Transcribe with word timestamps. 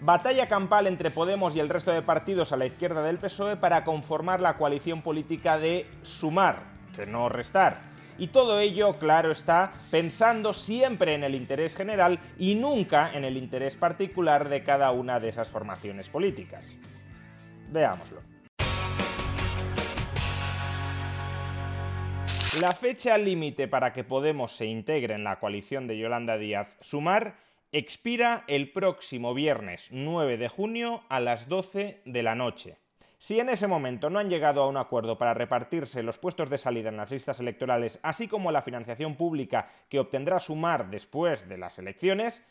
Batalla 0.00 0.46
campal 0.46 0.86
entre 0.86 1.10
Podemos 1.10 1.56
y 1.56 1.60
el 1.60 1.68
resto 1.68 1.90
de 1.90 2.02
partidos 2.02 2.52
a 2.52 2.56
la 2.56 2.66
izquierda 2.66 3.02
del 3.02 3.18
PSOE 3.18 3.56
para 3.56 3.82
conformar 3.82 4.40
la 4.40 4.56
coalición 4.56 5.02
política 5.02 5.58
de 5.58 5.86
sumar, 6.04 6.62
que 6.94 7.04
no 7.04 7.28
restar. 7.28 7.80
Y 8.16 8.28
todo 8.28 8.60
ello, 8.60 9.00
claro 9.00 9.32
está, 9.32 9.72
pensando 9.90 10.54
siempre 10.54 11.14
en 11.14 11.24
el 11.24 11.34
interés 11.34 11.74
general 11.74 12.20
y 12.38 12.54
nunca 12.54 13.12
en 13.12 13.24
el 13.24 13.36
interés 13.36 13.74
particular 13.74 14.48
de 14.48 14.62
cada 14.62 14.92
una 14.92 15.18
de 15.18 15.30
esas 15.30 15.48
formaciones 15.48 16.08
políticas. 16.08 16.76
Veámoslo. 17.68 18.22
La 22.60 22.70
fecha 22.72 23.18
límite 23.18 23.66
para 23.66 23.92
que 23.92 24.04
Podemos 24.04 24.52
se 24.52 24.66
integre 24.66 25.14
en 25.14 25.24
la 25.24 25.40
coalición 25.40 25.88
de 25.88 25.98
Yolanda 25.98 26.38
Díaz 26.38 26.76
Sumar 26.80 27.47
expira 27.72 28.44
el 28.46 28.72
próximo 28.72 29.34
viernes 29.34 29.88
9 29.90 30.38
de 30.38 30.48
junio 30.48 31.02
a 31.10 31.20
las 31.20 31.48
12 31.48 32.00
de 32.04 32.22
la 32.22 32.34
noche. 32.34 32.78
Si 33.18 33.40
en 33.40 33.48
ese 33.48 33.66
momento 33.66 34.08
no 34.08 34.20
han 34.20 34.30
llegado 34.30 34.62
a 34.62 34.68
un 34.68 34.76
acuerdo 34.76 35.18
para 35.18 35.34
repartirse 35.34 36.02
los 36.02 36.18
puestos 36.18 36.48
de 36.48 36.56
salida 36.56 36.88
en 36.88 36.96
las 36.96 37.10
listas 37.10 37.40
electorales, 37.40 37.98
así 38.02 38.28
como 38.28 38.52
la 38.52 38.62
financiación 38.62 39.16
pública 39.16 39.68
que 39.88 39.98
obtendrá 39.98 40.38
Sumar 40.38 40.88
después 40.88 41.48
de 41.48 41.58
las 41.58 41.78
elecciones, 41.78 42.46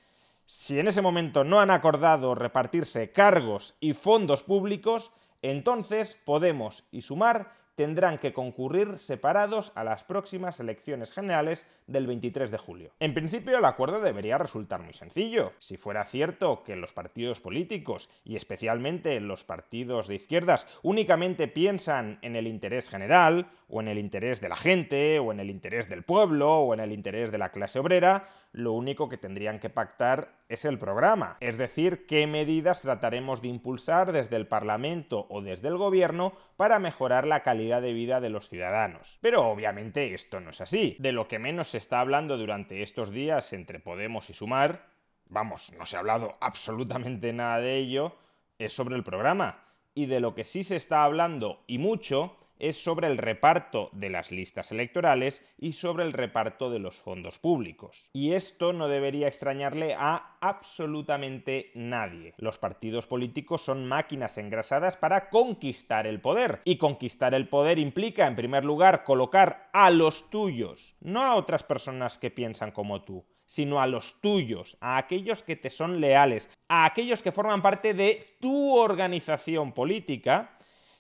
si 0.45 0.79
en 0.79 0.87
ese 0.87 1.01
momento 1.01 1.43
no 1.43 1.59
han 1.59 1.71
acordado 1.71 2.35
repartirse 2.35 3.11
cargos 3.11 3.75
y 3.79 3.93
fondos 3.93 4.43
públicos, 4.43 5.13
entonces 5.41 6.15
Podemos 6.15 6.87
y 6.91 7.01
Sumar 7.01 7.53
tendrán 7.77 8.17
que 8.17 8.33
concurrir 8.33 8.97
separados 8.97 9.71
a 9.75 9.83
las 9.83 10.03
próximas 10.03 10.59
elecciones 10.59 11.11
generales 11.11 11.67
del 11.85 12.07
23 12.07 12.49
de 12.49 12.57
julio. 12.57 12.91
En 12.99 13.13
principio 13.13 13.59
el 13.59 13.65
acuerdo 13.65 14.01
debería 14.01 14.39
resultar 14.39 14.81
muy 14.81 14.93
sencillo. 14.93 15.53
Si 15.59 15.77
fuera 15.77 16.03
cierto 16.03 16.63
que 16.63 16.75
los 16.75 16.91
partidos 16.91 17.39
políticos, 17.39 18.09
y 18.25 18.35
especialmente 18.35 19.19
los 19.19 19.43
partidos 19.43 20.07
de 20.07 20.15
izquierdas, 20.15 20.65
únicamente 20.81 21.47
piensan 21.47 22.17
en 22.23 22.35
el 22.35 22.47
interés 22.47 22.89
general, 22.89 23.51
o 23.69 23.81
en 23.81 23.87
el 23.87 23.97
interés 23.97 24.39
de 24.39 24.49
la 24.49 24.55
gente, 24.55 25.19
o 25.19 25.31
en 25.31 25.39
el 25.39 25.49
interés 25.49 25.89
del 25.89 26.03
pueblo, 26.03 26.59
o 26.59 26.73
en 26.73 26.79
el 26.79 26.91
interés 26.91 27.31
de 27.31 27.37
la 27.37 27.51
clase 27.51 27.79
obrera, 27.79 28.29
lo 28.53 28.71
único 28.71 29.09
que 29.09 29.17
tendrían 29.17 29.59
que 29.59 29.69
pactar 29.69 30.37
es 30.47 30.63
el 30.63 30.79
programa, 30.79 31.37
es 31.41 31.57
decir, 31.57 32.05
qué 32.07 32.25
medidas 32.27 32.81
trataremos 32.81 33.41
de 33.41 33.49
impulsar 33.49 34.13
desde 34.13 34.37
el 34.37 34.47
Parlamento 34.47 35.27
o 35.29 35.41
desde 35.41 35.67
el 35.67 35.77
Gobierno 35.77 36.33
para 36.55 36.79
mejorar 36.79 37.27
la 37.27 37.43
calidad 37.43 37.81
de 37.81 37.93
vida 37.93 38.21
de 38.21 38.29
los 38.29 38.49
ciudadanos. 38.49 39.17
Pero 39.21 39.47
obviamente 39.47 40.13
esto 40.13 40.39
no 40.39 40.51
es 40.51 40.61
así. 40.61 40.95
De 40.99 41.11
lo 41.11 41.27
que 41.27 41.39
menos 41.39 41.69
se 41.69 41.77
está 41.77 41.99
hablando 41.99 42.37
durante 42.37 42.81
estos 42.81 43.11
días 43.11 43.51
entre 43.51 43.79
Podemos 43.79 44.29
y 44.29 44.33
Sumar, 44.33 44.87
vamos, 45.25 45.73
no 45.77 45.85
se 45.85 45.97
ha 45.97 45.99
hablado 45.99 46.37
absolutamente 46.39 47.33
nada 47.33 47.59
de 47.59 47.75
ello, 47.75 48.15
es 48.57 48.71
sobre 48.71 48.95
el 48.95 49.03
programa. 49.03 49.63
Y 49.93 50.05
de 50.05 50.19
lo 50.19 50.35
que 50.35 50.43
sí 50.43 50.63
se 50.63 50.75
está 50.75 51.03
hablando 51.03 51.63
y 51.67 51.79
mucho 51.79 52.37
es 52.59 52.83
sobre 52.83 53.07
el 53.07 53.17
reparto 53.17 53.89
de 53.93 54.09
las 54.09 54.31
listas 54.31 54.71
electorales 54.71 55.45
y 55.57 55.73
sobre 55.73 56.05
el 56.05 56.13
reparto 56.13 56.69
de 56.69 56.79
los 56.79 56.97
fondos 56.97 57.39
públicos. 57.39 58.09
Y 58.13 58.33
esto 58.33 58.73
no 58.73 58.87
debería 58.87 59.27
extrañarle 59.27 59.95
a 59.97 60.37
absolutamente 60.41 61.71
nadie. 61.75 62.33
Los 62.37 62.57
partidos 62.57 63.07
políticos 63.07 63.61
son 63.61 63.87
máquinas 63.87 64.37
engrasadas 64.37 64.97
para 64.97 65.29
conquistar 65.29 66.07
el 66.07 66.21
poder. 66.21 66.61
Y 66.65 66.77
conquistar 66.77 67.33
el 67.33 67.47
poder 67.47 67.79
implica, 67.79 68.27
en 68.27 68.35
primer 68.35 68.65
lugar, 68.65 69.03
colocar 69.03 69.69
a 69.73 69.89
los 69.89 70.29
tuyos, 70.29 70.95
no 71.01 71.23
a 71.23 71.35
otras 71.35 71.63
personas 71.63 72.17
que 72.17 72.31
piensan 72.31 72.71
como 72.71 73.03
tú, 73.03 73.25
sino 73.45 73.79
a 73.79 73.87
los 73.87 74.21
tuyos, 74.21 74.77
a 74.81 74.97
aquellos 74.97 75.41
que 75.41 75.55
te 75.55 75.69
son 75.69 76.01
leales, 76.01 76.51
a 76.67 76.85
aquellos 76.85 77.23
que 77.23 77.31
forman 77.31 77.61
parte 77.61 77.93
de 77.93 78.37
tu 78.39 78.75
organización 78.75 79.73
política, 79.73 80.56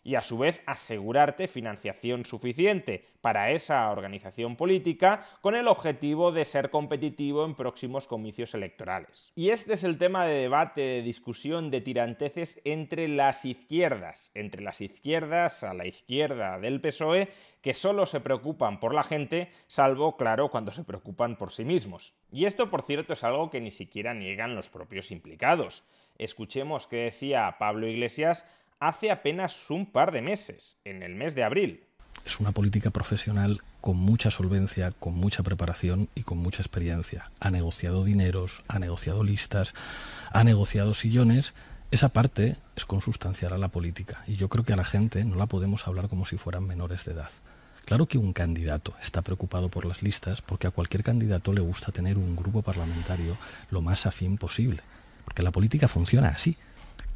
y 0.07 0.15
a 0.15 0.21
su 0.21 0.37
vez 0.37 0.61
asegurarte 0.65 1.49
financiación 1.49 2.23
suficiente 2.23 3.03
para 3.19 3.51
esa 3.51 3.91
organización 3.91 4.55
política 4.55 5.25
con 5.41 5.53
el 5.53 5.67
objetivo 5.67 6.31
de 6.31 6.45
ser 6.45 6.69
competitivo 6.69 7.43
en 7.43 7.55
próximos 7.55 8.07
comicios 8.07 8.53
electorales. 8.53 9.33
Y 9.35 9.49
este 9.49 9.73
es 9.73 9.83
el 9.83 9.97
tema 9.97 10.25
de 10.25 10.35
debate, 10.35 10.79
de 10.79 11.01
discusión, 11.01 11.69
de 11.71 11.81
tiranteces 11.81 12.61
entre 12.63 13.09
las 13.09 13.43
izquierdas, 13.43 14.31
entre 14.33 14.61
las 14.61 14.79
izquierdas 14.79 15.63
a 15.63 15.73
la 15.73 15.85
izquierda 15.85 16.57
del 16.57 16.79
PSOE, 16.79 17.27
que 17.61 17.73
solo 17.73 18.05
se 18.05 18.21
preocupan 18.21 18.79
por 18.79 18.93
la 18.93 19.03
gente, 19.03 19.51
salvo, 19.67 20.15
claro, 20.15 20.49
cuando 20.49 20.71
se 20.71 20.85
preocupan 20.85 21.35
por 21.35 21.51
sí 21.51 21.65
mismos. 21.65 22.13
Y 22.31 22.45
esto, 22.45 22.69
por 22.69 22.81
cierto, 22.81 23.11
es 23.11 23.25
algo 23.25 23.49
que 23.49 23.59
ni 23.59 23.71
siquiera 23.71 24.13
niegan 24.13 24.55
los 24.55 24.69
propios 24.69 25.11
implicados. 25.11 25.83
Escuchemos 26.17 26.87
qué 26.87 26.95
decía 26.95 27.57
Pablo 27.59 27.87
Iglesias 27.87 28.45
hace 28.79 29.11
apenas 29.11 29.69
un 29.69 29.91
par 29.91 30.11
de 30.11 30.21
meses, 30.21 30.77
en 30.83 31.03
el 31.03 31.15
mes 31.15 31.35
de 31.35 31.43
abril. 31.43 31.83
Es 32.25 32.39
una 32.39 32.51
política 32.51 32.89
profesional 32.89 33.61
con 33.81 33.97
mucha 33.97 34.31
solvencia, 34.31 34.91
con 34.99 35.13
mucha 35.13 35.43
preparación 35.43 36.09
y 36.15 36.23
con 36.23 36.37
mucha 36.39 36.61
experiencia. 36.61 37.29
Ha 37.39 37.51
negociado 37.51 38.03
dineros, 38.03 38.63
ha 38.67 38.79
negociado 38.79 39.23
listas, 39.23 39.73
ha 40.31 40.43
negociado 40.43 40.93
sillones. 40.93 41.53
Esa 41.91 42.09
parte 42.09 42.57
es 42.75 42.85
consustancial 42.85 43.53
a 43.53 43.57
la 43.57 43.69
política 43.69 44.23
y 44.27 44.35
yo 44.35 44.49
creo 44.49 44.65
que 44.65 44.73
a 44.73 44.77
la 44.77 44.83
gente 44.83 45.23
no 45.23 45.35
la 45.35 45.45
podemos 45.45 45.87
hablar 45.87 46.09
como 46.09 46.25
si 46.25 46.37
fueran 46.37 46.67
menores 46.67 47.05
de 47.05 47.13
edad. 47.13 47.31
Claro 47.85 48.07
que 48.07 48.17
un 48.17 48.33
candidato 48.33 48.93
está 49.01 49.21
preocupado 49.21 49.69
por 49.69 49.85
las 49.85 50.03
listas 50.03 50.41
porque 50.41 50.67
a 50.67 50.71
cualquier 50.71 51.03
candidato 51.03 51.53
le 51.53 51.61
gusta 51.61 51.93
tener 51.93 52.17
un 52.17 52.35
grupo 52.35 52.61
parlamentario 52.61 53.37
lo 53.69 53.81
más 53.81 54.05
afín 54.05 54.37
posible, 54.37 54.81
porque 55.23 55.43
la 55.43 55.51
política 55.51 55.87
funciona 55.87 56.27
así. 56.27 56.57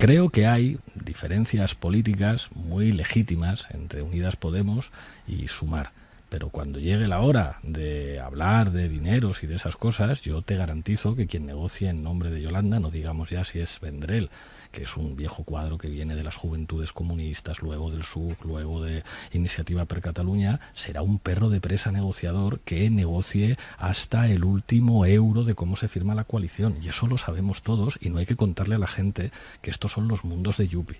Creo 0.01 0.31
que 0.31 0.47
hay 0.47 0.79
diferencias 0.95 1.75
políticas 1.75 2.49
muy 2.55 2.91
legítimas 2.91 3.67
entre 3.69 4.01
Unidas 4.01 4.35
Podemos 4.35 4.91
y 5.27 5.47
Sumar. 5.47 5.91
Pero 6.27 6.49
cuando 6.49 6.79
llegue 6.79 7.07
la 7.07 7.19
hora 7.19 7.59
de 7.61 8.19
hablar 8.19 8.71
de 8.71 8.89
dineros 8.89 9.43
y 9.43 9.47
de 9.47 9.53
esas 9.53 9.75
cosas, 9.75 10.23
yo 10.23 10.41
te 10.41 10.55
garantizo 10.55 11.15
que 11.15 11.27
quien 11.27 11.45
negocie 11.45 11.87
en 11.87 12.01
nombre 12.01 12.31
de 12.31 12.41
Yolanda, 12.41 12.79
no 12.79 12.89
digamos 12.89 13.29
ya 13.29 13.43
si 13.43 13.59
es 13.59 13.79
Vendrell, 13.79 14.31
que 14.71 14.83
es 14.83 14.97
un 14.97 15.15
viejo 15.15 15.43
cuadro 15.43 15.77
que 15.77 15.89
viene 15.89 16.15
de 16.15 16.23
las 16.23 16.35
juventudes 16.35 16.91
comunistas, 16.91 17.61
luego 17.61 17.91
del 17.91 18.03
SUC, 18.03 18.43
luego 18.45 18.81
de 18.81 19.03
Iniciativa 19.33 19.85
per 19.85 20.01
Cataluña, 20.01 20.59
será 20.73 21.01
un 21.01 21.19
perro 21.19 21.49
de 21.49 21.61
presa 21.61 21.91
negociador 21.91 22.59
que 22.61 22.89
negocie 22.89 23.57
hasta 23.77 24.27
el 24.27 24.43
último 24.43 25.05
euro 25.05 25.43
de 25.43 25.55
cómo 25.55 25.75
se 25.75 25.87
firma 25.87 26.15
la 26.15 26.23
coalición. 26.23 26.77
Y 26.81 26.89
eso 26.89 27.07
lo 27.07 27.17
sabemos 27.17 27.61
todos 27.61 27.97
y 28.01 28.09
no 28.09 28.19
hay 28.19 28.25
que 28.25 28.35
contarle 28.35 28.75
a 28.75 28.79
la 28.79 28.87
gente 28.87 29.31
que 29.61 29.69
estos 29.69 29.91
son 29.91 30.07
los 30.07 30.23
mundos 30.23 30.57
de 30.57 30.67
Yupi. 30.67 30.95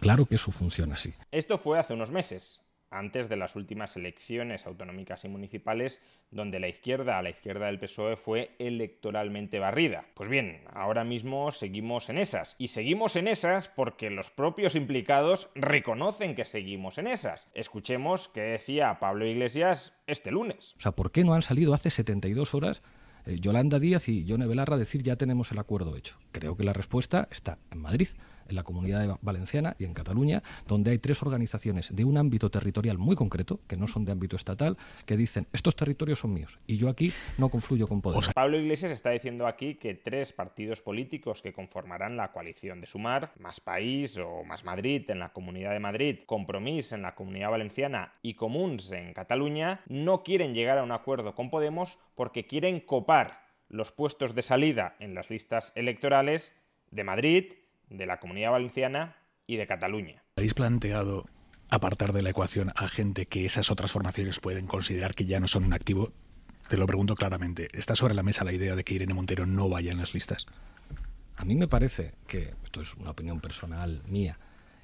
Claro 0.00 0.26
que 0.26 0.36
eso 0.36 0.50
funciona 0.50 0.94
así. 0.94 1.12
Esto 1.30 1.58
fue 1.58 1.78
hace 1.78 1.94
unos 1.94 2.10
meses 2.10 2.62
antes 2.90 3.28
de 3.28 3.36
las 3.36 3.56
últimas 3.56 3.96
elecciones 3.96 4.66
autonómicas 4.66 5.24
y 5.24 5.28
municipales, 5.28 6.02
donde 6.30 6.60
la 6.60 6.68
izquierda, 6.68 7.18
a 7.18 7.22
la 7.22 7.30
izquierda 7.30 7.66
del 7.66 7.78
PSOE, 7.78 8.16
fue 8.16 8.54
electoralmente 8.58 9.58
barrida. 9.58 10.06
Pues 10.14 10.28
bien, 10.28 10.64
ahora 10.72 11.04
mismo 11.04 11.50
seguimos 11.50 12.08
en 12.08 12.18
esas. 12.18 12.56
Y 12.58 12.68
seguimos 12.68 13.16
en 13.16 13.28
esas 13.28 13.68
porque 13.68 14.10
los 14.10 14.30
propios 14.30 14.74
implicados 14.74 15.50
reconocen 15.54 16.34
que 16.34 16.44
seguimos 16.44 16.98
en 16.98 17.06
esas. 17.06 17.48
Escuchemos 17.54 18.28
qué 18.28 18.42
decía 18.42 18.98
Pablo 19.00 19.26
Iglesias 19.26 19.94
este 20.06 20.30
lunes. 20.30 20.74
O 20.78 20.80
sea, 20.80 20.92
¿por 20.92 21.12
qué 21.12 21.24
no 21.24 21.34
han 21.34 21.42
salido 21.42 21.74
hace 21.74 21.90
72 21.90 22.54
horas 22.54 22.82
eh, 23.26 23.36
Yolanda 23.40 23.78
Díaz 23.78 24.08
y 24.08 24.24
Yone 24.24 24.46
Belarra 24.46 24.74
a 24.74 24.78
decir 24.78 25.02
ya 25.02 25.16
tenemos 25.16 25.52
el 25.52 25.58
acuerdo 25.58 25.96
hecho? 25.96 26.18
Creo 26.32 26.56
que 26.56 26.64
la 26.64 26.72
respuesta 26.72 27.28
está 27.30 27.58
en 27.70 27.80
Madrid 27.80 28.08
en 28.50 28.56
la 28.56 28.62
comunidad 28.62 29.18
valenciana 29.22 29.76
y 29.78 29.84
en 29.84 29.94
Cataluña, 29.94 30.42
donde 30.66 30.90
hay 30.90 30.98
tres 30.98 31.22
organizaciones 31.22 31.94
de 31.94 32.04
un 32.04 32.18
ámbito 32.18 32.50
territorial 32.50 32.98
muy 32.98 33.16
concreto, 33.16 33.60
que 33.66 33.76
no 33.76 33.88
son 33.88 34.04
de 34.04 34.12
ámbito 34.12 34.36
estatal, 34.36 34.76
que 35.06 35.16
dicen, 35.16 35.46
estos 35.52 35.74
territorios 35.76 36.18
son 36.18 36.34
míos 36.34 36.58
y 36.66 36.76
yo 36.76 36.88
aquí 36.88 37.12
no 37.38 37.48
confluyo 37.48 37.86
con 37.88 38.00
Podemos. 38.02 38.28
Pablo 38.34 38.58
Iglesias 38.58 38.92
está 38.92 39.10
diciendo 39.10 39.46
aquí 39.46 39.76
que 39.76 39.94
tres 39.94 40.32
partidos 40.32 40.82
políticos 40.82 41.42
que 41.42 41.52
conformarán 41.52 42.16
la 42.16 42.32
coalición 42.32 42.80
de 42.80 42.86
Sumar, 42.86 43.32
Más 43.38 43.60
País 43.60 44.18
o 44.18 44.44
Más 44.44 44.64
Madrid 44.64 45.08
en 45.08 45.20
la 45.20 45.32
Comunidad 45.32 45.72
de 45.72 45.80
Madrid, 45.80 46.18
Compromís 46.26 46.92
en 46.92 47.02
la 47.02 47.14
Comunidad 47.14 47.50
Valenciana 47.50 48.14
y 48.22 48.34
Comuns 48.34 48.90
en 48.92 49.12
Cataluña, 49.12 49.80
no 49.86 50.22
quieren 50.22 50.54
llegar 50.54 50.78
a 50.78 50.82
un 50.82 50.92
acuerdo 50.92 51.34
con 51.34 51.50
Podemos 51.50 51.98
porque 52.14 52.46
quieren 52.46 52.80
copar 52.80 53.40
los 53.68 53.92
puestos 53.92 54.34
de 54.34 54.42
salida 54.42 54.96
en 54.98 55.14
las 55.14 55.30
listas 55.30 55.72
electorales 55.76 56.54
de 56.90 57.04
Madrid, 57.04 57.52
de 57.90 58.06
la 58.06 58.18
Comunidad 58.18 58.52
Valenciana 58.52 59.16
y 59.46 59.56
de 59.56 59.66
Cataluña. 59.66 60.22
¿Habéis 60.36 60.54
planteado 60.54 61.26
apartar 61.68 62.12
de 62.12 62.22
la 62.22 62.30
ecuación 62.30 62.72
a 62.76 62.88
gente 62.88 63.26
que 63.26 63.44
esas 63.44 63.70
otras 63.70 63.92
formaciones 63.92 64.40
pueden 64.40 64.66
considerar 64.66 65.14
que 65.14 65.26
ya 65.26 65.40
no 65.40 65.48
son 65.48 65.64
un 65.64 65.74
activo? 65.74 66.12
Te 66.68 66.76
lo 66.76 66.86
pregunto 66.86 67.16
claramente. 67.16 67.68
¿Está 67.72 67.96
sobre 67.96 68.14
la 68.14 68.22
mesa 68.22 68.44
la 68.44 68.52
idea 68.52 68.76
de 68.76 68.84
que 68.84 68.94
Irene 68.94 69.12
Montero 69.12 69.44
no 69.44 69.68
vaya 69.68 69.90
en 69.90 69.98
las 69.98 70.14
listas? 70.14 70.46
A 71.36 71.44
mí 71.44 71.56
me 71.56 71.68
parece 71.68 72.14
que, 72.26 72.54
esto 72.64 72.80
es 72.80 72.94
una 72.94 73.10
opinión 73.10 73.40
personal 73.40 74.02
mía, 74.06 74.38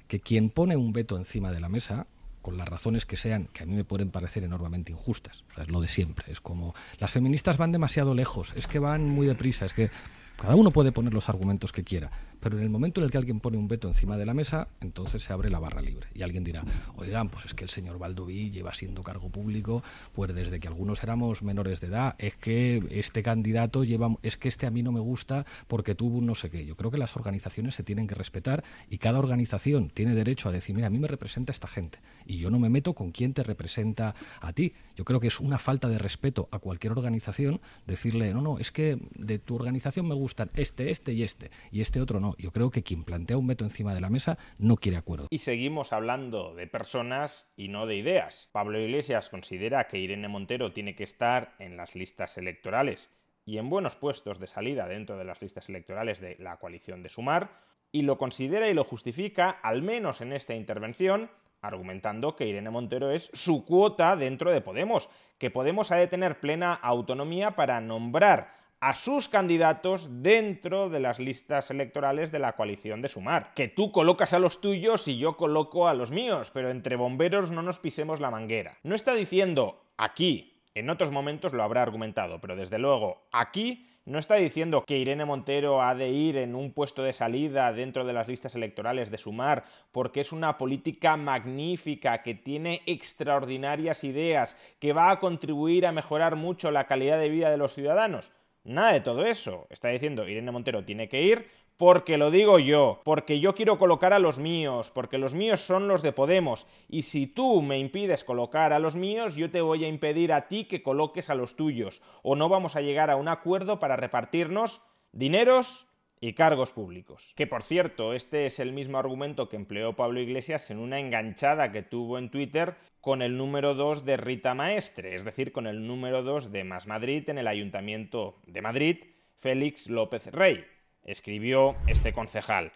que 0.07 0.19
quien 0.19 0.49
pone 0.49 0.75
un 0.75 0.91
veto 0.91 1.17
encima 1.17 1.51
de 1.51 1.59
la 1.59 1.69
mesa 1.69 2.07
con 2.41 2.57
las 2.57 2.67
razones 2.67 3.05
que 3.05 3.17
sean, 3.17 3.47
que 3.47 3.63
a 3.63 3.65
mí 3.65 3.75
me 3.75 3.83
pueden 3.83 4.09
parecer 4.09 4.43
enormemente 4.43 4.91
injustas. 4.91 5.43
O 5.51 5.53
sea, 5.53 5.63
es 5.63 5.69
lo 5.69 5.81
de 5.81 5.87
siempre. 5.87 6.31
Es 6.31 6.39
como, 6.39 6.73
las 6.97 7.11
feministas 7.11 7.57
van 7.57 7.71
demasiado 7.71 8.15
lejos, 8.15 8.53
es 8.55 8.67
que 8.67 8.79
van 8.79 9.07
muy 9.07 9.27
deprisa, 9.27 9.65
es 9.65 9.73
que 9.73 9.91
cada 10.37 10.55
uno 10.55 10.71
puede 10.71 10.91
poner 10.91 11.13
los 11.13 11.29
argumentos 11.29 11.71
que 11.71 11.83
quiera, 11.83 12.11
pero 12.39 12.57
en 12.57 12.63
el 12.63 12.69
momento 12.69 13.01
en 13.01 13.05
el 13.05 13.11
que 13.11 13.17
alguien 13.17 13.39
pone 13.39 13.57
un 13.57 13.67
veto 13.67 13.87
encima 13.87 14.17
de 14.17 14.25
la 14.25 14.33
mesa, 14.33 14.67
entonces 14.81 15.23
se 15.23 15.33
abre 15.33 15.49
la 15.49 15.59
barra 15.59 15.81
libre. 15.81 16.07
Y 16.13 16.21
alguien 16.21 16.43
dirá, 16.43 16.63
oigan, 16.95 17.29
pues 17.29 17.45
es 17.45 17.53
que 17.53 17.63
el 17.63 17.69
señor 17.69 17.99
Baldoví 17.99 18.49
lleva 18.49 18.73
siendo 18.73 19.03
cargo 19.03 19.29
público, 19.29 19.83
pues 20.13 20.33
desde 20.33 20.59
que 20.59 20.67
algunos 20.67 21.03
éramos 21.03 21.41
menores 21.41 21.81
de 21.81 21.87
edad, 21.87 22.15
es 22.17 22.35
que 22.35 22.83
este 22.91 23.23
candidato 23.23 23.83
lleva, 23.83 24.15
es 24.23 24.37
que 24.37 24.47
este 24.47 24.65
a 24.65 24.71
mí 24.71 24.83
no 24.83 24.91
me 24.91 24.99
gusta 24.99 25.45
porque 25.67 25.95
tuvo 25.95 26.17
un 26.17 26.25
no 26.25 26.35
sé 26.35 26.49
qué. 26.49 26.65
Yo 26.65 26.75
creo 26.75 26.91
que 26.91 26.97
las 26.97 27.15
organizaciones 27.15 27.75
se 27.75 27.83
tienen 27.83 28.07
que 28.07 28.15
respetar 28.15 28.63
y 28.89 28.97
cada 28.97 29.19
organización 29.19 29.89
tiene 29.89 30.13
derecho 30.13 30.49
a 30.49 30.51
decir, 30.51 30.75
mira, 30.75 30.87
a 30.87 30.89
mí 30.89 30.99
me 30.99 31.07
representa 31.07 31.51
esta 31.51 31.67
gente 31.67 31.99
y 32.25 32.37
yo 32.37 32.49
no 32.51 32.59
me 32.59 32.69
meto 32.69 32.93
con 32.93 33.11
quién 33.11 33.33
te 33.33 33.43
representa 33.43 34.15
a 34.41 34.53
ti. 34.53 34.73
Yo 34.95 35.05
creo 35.05 35.19
que 35.19 35.27
es 35.27 35.39
una 35.39 35.57
falta 35.57 35.87
de 35.87 35.97
respeto 35.97 36.49
a 36.51 36.59
cualquier 36.59 36.93
organización 36.93 37.61
decirle, 37.85 38.33
no, 38.33 38.41
no, 38.41 38.59
es 38.59 38.71
que 38.71 38.99
de 39.15 39.39
tu 39.39 39.55
organización 39.55 40.07
me 40.07 40.15
gustan 40.15 40.49
este, 40.55 40.91
este 40.91 41.13
y 41.13 41.23
este, 41.23 41.51
y 41.71 41.81
este 41.81 42.01
otro 42.01 42.19
no. 42.27 42.35
Yo 42.37 42.51
creo 42.51 42.71
que 42.71 42.83
quien 42.83 43.03
plantea 43.03 43.37
un 43.37 43.47
veto 43.47 43.63
encima 43.63 43.93
de 43.93 44.01
la 44.01 44.09
mesa 44.09 44.37
no 44.57 44.77
quiere 44.77 44.97
acuerdo. 44.97 45.27
Y 45.29 45.39
seguimos 45.39 45.93
hablando 45.93 46.53
de 46.55 46.67
personas 46.67 47.51
y 47.55 47.69
no 47.69 47.85
de 47.85 47.95
ideas. 47.95 48.49
Pablo 48.51 48.79
Iglesias 48.79 49.29
considera 49.29 49.87
que 49.87 49.97
Irene 49.97 50.27
Montero 50.27 50.73
tiene 50.73 50.95
que 50.95 51.03
estar 51.03 51.55
en 51.59 51.77
las 51.77 51.95
listas 51.95 52.37
electorales 52.37 53.09
y 53.45 53.57
en 53.57 53.69
buenos 53.69 53.95
puestos 53.95 54.39
de 54.39 54.47
salida 54.47 54.87
dentro 54.87 55.17
de 55.17 55.23
las 55.23 55.41
listas 55.41 55.69
electorales 55.69 56.19
de 56.19 56.35
la 56.39 56.57
coalición 56.57 57.01
de 57.01 57.09
Sumar, 57.09 57.49
y 57.93 58.01
lo 58.01 58.17
considera 58.17 58.67
y 58.67 58.73
lo 58.73 58.83
justifica, 58.83 59.49
al 59.49 59.81
menos 59.81 60.19
en 60.19 60.33
esta 60.33 60.53
intervención, 60.53 61.29
argumentando 61.61 62.35
que 62.35 62.45
Irene 62.45 62.69
Montero 62.69 63.09
es 63.09 63.29
su 63.33 63.65
cuota 63.65 64.17
dentro 64.17 64.51
de 64.51 64.59
Podemos, 64.59 65.09
que 65.37 65.49
Podemos 65.49 65.91
ha 65.91 65.95
de 65.95 66.07
tener 66.07 66.41
plena 66.41 66.73
autonomía 66.73 67.55
para 67.55 67.79
nombrar 67.79 68.53
a 68.79 68.93
sus 68.93 69.27
candidatos 69.27 70.21
dentro 70.21 70.89
de 70.89 70.99
las 70.99 71.19
listas 71.19 71.71
electorales 71.71 72.31
de 72.31 72.39
la 72.39 72.53
coalición 72.53 73.01
de 73.01 73.09
Sumar. 73.09 73.53
Que 73.55 73.67
tú 73.67 73.91
colocas 73.91 74.33
a 74.33 74.39
los 74.39 74.61
tuyos 74.61 75.07
y 75.07 75.17
yo 75.17 75.35
coloco 75.35 75.87
a 75.87 75.93
los 75.93 76.11
míos, 76.11 76.51
pero 76.53 76.69
entre 76.69 76.95
bomberos 76.95 77.49
no 77.51 77.61
nos 77.61 77.79
pisemos 77.79 78.19
la 78.19 78.31
manguera. 78.31 78.77
No 78.83 78.93
está 78.93 79.13
diciendo 79.13 79.81
aquí, 79.97 80.61
en 80.75 80.89
otros 80.89 81.11
momentos 81.11 81.53
lo 81.53 81.63
habrá 81.63 81.81
argumentado, 81.81 82.39
pero 82.39 82.55
desde 82.55 82.77
luego 82.77 83.27
aquí 83.31 83.87
no 84.07 84.19
está 84.19 84.35
diciendo 84.35 84.85
que 84.87 84.97
Irene 84.97 85.25
Montero 85.25 85.81
ha 85.81 85.93
de 85.93 86.09
ir 86.09 86.37
en 86.37 86.55
un 86.55 86.71
puesto 86.71 87.03
de 87.03 87.11
salida 87.11 87.73
dentro 87.73 88.05
de 88.05 88.13
las 88.13 88.29
listas 88.29 88.55
electorales 88.55 89.11
de 89.11 89.17
Sumar 89.17 89.65
porque 89.91 90.21
es 90.21 90.31
una 90.31 90.57
política 90.57 91.17
magnífica, 91.17 92.23
que 92.23 92.33
tiene 92.33 92.83
extraordinarias 92.85 94.05
ideas, 94.05 94.55
que 94.79 94.93
va 94.93 95.11
a 95.11 95.19
contribuir 95.19 95.85
a 95.85 95.91
mejorar 95.91 96.37
mucho 96.37 96.71
la 96.71 96.85
calidad 96.85 97.19
de 97.19 97.27
vida 97.27 97.51
de 97.51 97.57
los 97.57 97.73
ciudadanos. 97.73 98.31
Nada 98.67 98.91
de 98.91 98.99
todo 98.99 99.25
eso. 99.25 99.65
Está 99.69 99.87
diciendo 99.87 100.27
Irene 100.27 100.51
Montero 100.51 100.83
tiene 100.83 101.07
que 101.07 101.21
ir 101.21 101.47
porque 101.77 102.17
lo 102.17 102.31
digo 102.31 102.59
yo, 102.59 103.01
porque 103.05 103.39
yo 103.39 103.55
quiero 103.55 103.79
colocar 103.79 104.11
a 104.11 104.19
los 104.19 104.39
míos, 104.39 104.91
porque 104.93 105.17
los 105.17 105.35
míos 105.35 105.61
son 105.61 105.87
los 105.87 106.01
de 106.01 106.11
Podemos, 106.11 106.65
y 106.89 107.03
si 107.03 107.27
tú 107.27 107.61
me 107.61 107.77
impides 107.77 108.23
colocar 108.23 108.73
a 108.73 108.79
los 108.79 108.95
míos, 108.95 109.35
yo 109.35 109.51
te 109.51 109.61
voy 109.61 109.85
a 109.85 109.87
impedir 109.87 110.33
a 110.33 110.47
ti 110.47 110.65
que 110.65 110.81
coloques 110.81 111.29
a 111.29 111.35
los 111.35 111.55
tuyos, 111.55 112.01
o 112.23 112.35
no 112.35 112.49
vamos 112.49 112.75
a 112.75 112.81
llegar 112.81 113.11
a 113.11 113.15
un 113.15 113.27
acuerdo 113.27 113.79
para 113.79 113.95
repartirnos 113.95 114.81
dineros 115.11 115.87
y 116.19 116.33
cargos 116.33 116.71
públicos. 116.71 117.33
Que 117.35 117.47
por 117.47 117.63
cierto, 117.63 118.13
este 118.13 118.45
es 118.45 118.59
el 118.59 118.73
mismo 118.73 118.97
argumento 118.97 119.49
que 119.49 119.55
empleó 119.55 119.95
Pablo 119.95 120.19
Iglesias 120.19 120.69
en 120.71 120.79
una 120.79 120.99
enganchada 120.99 121.71
que 121.71 121.83
tuvo 121.83 122.17
en 122.17 122.29
Twitter 122.29 122.75
con 123.01 123.21
el 123.21 123.37
número 123.37 123.75
2 123.75 124.05
de 124.05 124.17
Rita 124.17 124.53
Maestre, 124.53 125.15
es 125.15 125.23
decir, 125.23 125.51
con 125.51 125.67
el 125.67 125.85
número 125.87 126.23
2 126.23 126.51
de 126.51 126.63
Más 126.63 126.87
Madrid 126.87 127.29
en 127.29 127.37
el 127.37 127.47
Ayuntamiento 127.47 128.37
de 128.45 128.61
Madrid, 128.61 128.97
Félix 129.35 129.89
López 129.89 130.27
Rey. 130.27 130.65
Escribió 131.03 131.75
este 131.87 132.11
concejal. 132.11 132.71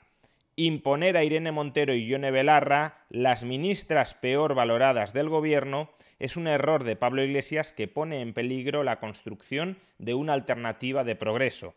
Imponer 0.56 1.18
a 1.18 1.24
Irene 1.24 1.52
Montero 1.52 1.96
y 1.96 2.06
Yone 2.06 2.30
Belarra, 2.30 3.06
las 3.10 3.44
ministras 3.44 4.14
peor 4.14 4.54
valoradas 4.54 5.12
del 5.12 5.28
gobierno, 5.28 5.90
es 6.20 6.38
un 6.38 6.48
error 6.48 6.84
de 6.84 6.96
Pablo 6.96 7.24
Iglesias 7.24 7.74
que 7.74 7.88
pone 7.88 8.22
en 8.22 8.34
peligro 8.34 8.84
la 8.84 9.00
construcción 9.00 9.78
de 9.98 10.14
una 10.14 10.34
alternativa 10.34 11.04
de 11.04 11.16
progreso 11.16 11.74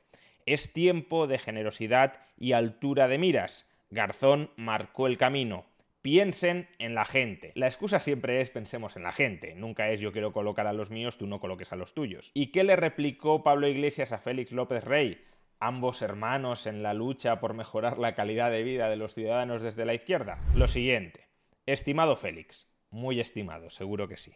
es 0.46 0.73
tiempo 0.73 1.26
de 1.26 1.38
generosidad 1.38 2.20
y 2.37 2.52
altura 2.52 3.08
de 3.08 3.19
miras. 3.19 3.70
Garzón 3.91 4.50
marcó 4.56 5.06
el 5.06 5.19
camino. 5.19 5.67
Piensen 6.02 6.69
en 6.79 6.94
la 6.94 7.05
gente. 7.05 7.52
La 7.55 7.67
excusa 7.67 7.99
siempre 7.99 8.41
es 8.41 8.50
pensemos 8.50 8.96
en 8.96 9.05
la 9.05 9.12
gente. 9.12 9.55
Nunca 9.55 9.91
es 9.91 10.00
yo 10.00 10.12
quiero 10.12 10.32
colocar 10.32 10.67
a 10.67 10.73
los 10.73 10.91
míos, 10.91 11.17
tú 11.17 11.26
no 11.26 11.41
coloques 11.41 11.73
a 11.73 11.76
los 11.76 11.94
tuyos. 11.94 12.31
¿Y 12.35 12.49
qué 12.49 12.64
le 12.64 12.76
replicó 12.76 13.43
Pablo 13.43 13.69
Iglesias 13.69 14.12
a 14.12 14.19
Félix 14.19 14.52
López 14.52 14.85
Rey? 14.85 15.25
ambos 15.61 16.02
hermanos 16.02 16.67
en 16.67 16.82
la 16.82 16.93
lucha 16.93 17.41
por 17.41 17.55
mejorar 17.55 17.99
la 17.99 18.14
calidad 18.14 18.50
de 18.50 18.62
vida 18.62 18.91
de 18.91 18.96
los 18.96 19.14
ciudadanos 19.14 19.62
desde 19.62 19.87
la 19.87 19.94
izquierda? 19.94 20.38
Lo 20.55 20.69
siguiente. 20.69 21.26
Estimado 21.64 22.17
Félix, 22.17 22.70
muy 22.91 23.19
estimado, 23.19 23.70
seguro 23.70 24.06
que 24.06 24.19
sí. 24.19 24.35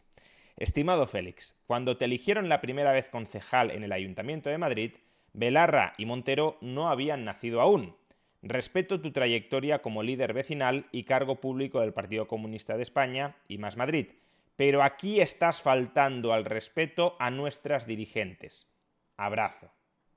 Estimado 0.56 1.06
Félix, 1.06 1.54
cuando 1.66 1.98
te 1.98 2.06
eligieron 2.06 2.48
la 2.48 2.60
primera 2.60 2.92
vez 2.92 3.10
concejal 3.10 3.70
en 3.70 3.84
el 3.84 3.92
Ayuntamiento 3.92 4.48
de 4.48 4.58
Madrid, 4.58 4.92
Belarra 5.38 5.94
y 5.96 6.04
Montero 6.04 6.58
no 6.60 6.90
habían 6.90 7.24
nacido 7.24 7.60
aún. 7.60 7.94
Respeto 8.42 9.00
tu 9.00 9.12
trayectoria 9.12 9.82
como 9.82 10.02
líder 10.02 10.32
vecinal 10.32 10.86
y 10.90 11.04
cargo 11.04 11.36
público 11.36 11.80
del 11.80 11.92
Partido 11.92 12.26
Comunista 12.26 12.76
de 12.76 12.82
España 12.82 13.36
y 13.46 13.58
Más 13.58 13.76
Madrid, 13.76 14.08
pero 14.56 14.82
aquí 14.82 15.20
estás 15.20 15.62
faltando 15.62 16.32
al 16.32 16.44
respeto 16.44 17.14
a 17.20 17.30
nuestras 17.30 17.86
dirigentes. 17.86 18.74
Abrazo. 19.16 19.70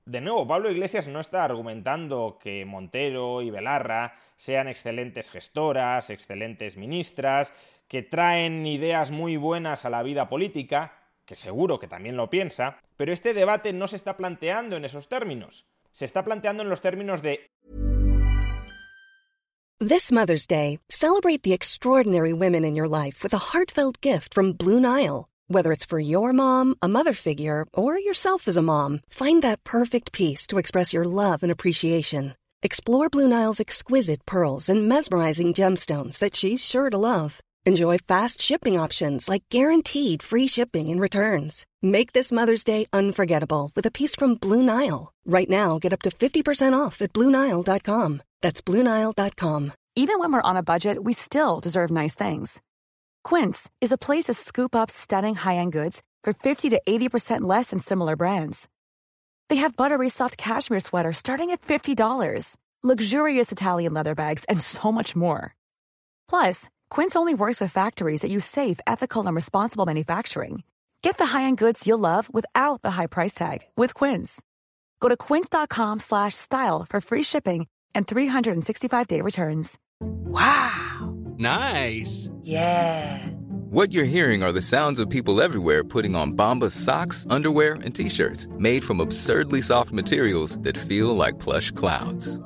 De 0.05 0.21
nuevo, 0.21 0.47
Pablo 0.47 0.71
Iglesias 0.71 1.07
no 1.07 1.19
está 1.19 1.43
argumentando 1.43 2.39
que 2.41 2.65
Montero 2.65 3.43
y 3.43 3.51
Belarra 3.51 4.15
sean 4.37 4.67
excelentes 4.67 5.29
gestoras, 5.29 6.09
excelentes 6.09 6.77
ministras, 6.77 7.53
que 7.87 8.01
traen 8.01 8.65
ideas 8.65 9.11
muy 9.11 9.37
buenas 9.37 9.85
a 9.85 9.91
la 9.91 10.01
vida 10.01 10.27
política, 10.29 10.93
que 11.25 11.35
seguro 11.35 11.77
que 11.77 11.87
también 11.87 12.17
lo 12.17 12.31
piensa, 12.31 12.79
pero 13.01 13.13
este 13.13 13.33
debate 13.33 13.73
no 13.73 13.87
se 13.87 13.95
está 13.95 14.15
planteando 14.15 14.75
en 14.75 14.85
esos 14.85 15.07
términos. 15.07 15.65
Se 15.91 16.05
está 16.05 16.23
planteando 16.23 16.61
en 16.61 16.69
los 16.69 16.81
términos 16.81 17.23
de 17.23 17.39
This 19.79 20.11
Mother's 20.11 20.45
Day, 20.45 20.77
celebrate 20.87 21.41
the 21.41 21.51
extraordinary 21.51 22.31
women 22.31 22.63
in 22.63 22.75
your 22.75 22.87
life 22.87 23.23
with 23.23 23.33
a 23.33 23.39
heartfelt 23.39 23.99
gift 24.01 24.35
from 24.35 24.53
Blue 24.53 24.79
Nile. 24.79 25.25
Whether 25.47 25.71
it's 25.71 25.83
for 25.83 25.99
your 25.99 26.31
mom, 26.31 26.75
a 26.79 26.87
mother 26.87 27.13
figure, 27.13 27.65
or 27.73 27.97
yourself 27.97 28.47
as 28.47 28.55
a 28.55 28.61
mom, 28.61 28.99
find 29.09 29.41
that 29.41 29.63
perfect 29.63 30.11
piece 30.11 30.45
to 30.45 30.59
express 30.59 30.93
your 30.93 31.05
love 31.05 31.41
and 31.41 31.51
appreciation. 31.51 32.35
Explore 32.61 33.09
Blue 33.09 33.27
Nile's 33.27 33.59
exquisite 33.59 34.27
pearls 34.27 34.69
and 34.69 34.87
mesmerizing 34.87 35.55
gemstones 35.55 36.19
that 36.19 36.35
she's 36.35 36.63
sure 36.63 36.91
to 36.91 36.99
love. 36.99 37.41
Enjoy 37.63 37.99
fast 37.99 38.41
shipping 38.41 38.75
options 38.79 39.29
like 39.29 39.43
guaranteed 39.51 40.23
free 40.23 40.47
shipping 40.47 40.89
and 40.89 40.99
returns. 40.99 41.67
Make 41.83 42.11
this 42.11 42.31
Mother's 42.31 42.63
Day 42.63 42.87
unforgettable 42.91 43.69
with 43.75 43.85
a 43.85 43.91
piece 43.91 44.15
from 44.15 44.33
Blue 44.35 44.63
Nile. 44.63 45.13
Right 45.25 45.49
now, 45.49 45.77
get 45.77 45.93
up 45.93 46.01
to 46.01 46.09
50% 46.09 46.73
off 46.73 47.03
at 47.03 47.13
BlueNile.com. 47.13 48.23
That's 48.41 48.61
BlueNile.com. 48.61 49.73
Even 49.95 50.19
when 50.19 50.31
we're 50.33 50.41
on 50.41 50.57
a 50.57 50.63
budget, 50.63 51.03
we 51.03 51.13
still 51.13 51.59
deserve 51.59 51.91
nice 51.91 52.15
things. 52.15 52.61
Quince 53.23 53.69
is 53.79 53.91
a 53.91 53.97
place 53.97 54.23
to 54.23 54.33
scoop 54.33 54.75
up 54.75 54.89
stunning 54.89 55.35
high 55.35 55.57
end 55.57 55.71
goods 55.73 56.01
for 56.23 56.33
50 56.33 56.69
to 56.71 56.81
80% 56.87 57.41
less 57.41 57.69
than 57.69 57.77
similar 57.77 58.15
brands. 58.15 58.67
They 59.49 59.57
have 59.57 59.75
buttery 59.75 60.09
soft 60.09 60.37
cashmere 60.37 60.79
sweaters 60.79 61.17
starting 61.17 61.51
at 61.51 61.61
$50, 61.61 62.57
luxurious 62.81 63.51
Italian 63.51 63.93
leather 63.93 64.15
bags, 64.15 64.45
and 64.45 64.59
so 64.59 64.91
much 64.91 65.15
more. 65.15 65.53
Plus, 66.27 66.69
Quince 66.91 67.15
only 67.15 67.33
works 67.33 67.61
with 67.61 67.71
factories 67.71 68.19
that 68.19 68.29
use 68.29 68.45
safe, 68.45 68.81
ethical, 68.85 69.25
and 69.25 69.33
responsible 69.33 69.85
manufacturing. 69.85 70.63
Get 71.01 71.17
the 71.17 71.25
high-end 71.25 71.57
goods 71.57 71.87
you'll 71.87 71.99
love 71.99 72.29
without 72.33 72.81
the 72.81 72.91
high 72.91 73.07
price 73.07 73.33
tag 73.33 73.59
with 73.77 73.93
Quince. 73.93 74.41
Go 74.99 75.07
to 75.07 75.15
quince.com/style 75.15 76.85
for 76.89 76.99
free 77.01 77.23
shipping 77.23 77.67
and 77.95 78.05
365-day 78.05 79.21
returns. 79.21 79.79
Wow. 80.01 81.15
Nice. 81.37 82.29
Yeah. 82.41 83.25
What 83.71 83.93
you're 83.93 84.15
hearing 84.17 84.43
are 84.43 84.51
the 84.51 84.61
sounds 84.61 84.99
of 84.99 85.09
people 85.09 85.41
everywhere 85.41 85.85
putting 85.85 86.13
on 86.13 86.33
Bombas 86.33 86.73
socks, 86.73 87.25
underwear, 87.29 87.75
and 87.85 87.95
t-shirts 87.95 88.49
made 88.57 88.83
from 88.83 88.99
absurdly 88.99 89.61
soft 89.61 89.93
materials 89.93 90.57
that 90.63 90.77
feel 90.77 91.15
like 91.15 91.39
plush 91.39 91.71
clouds. 91.71 92.37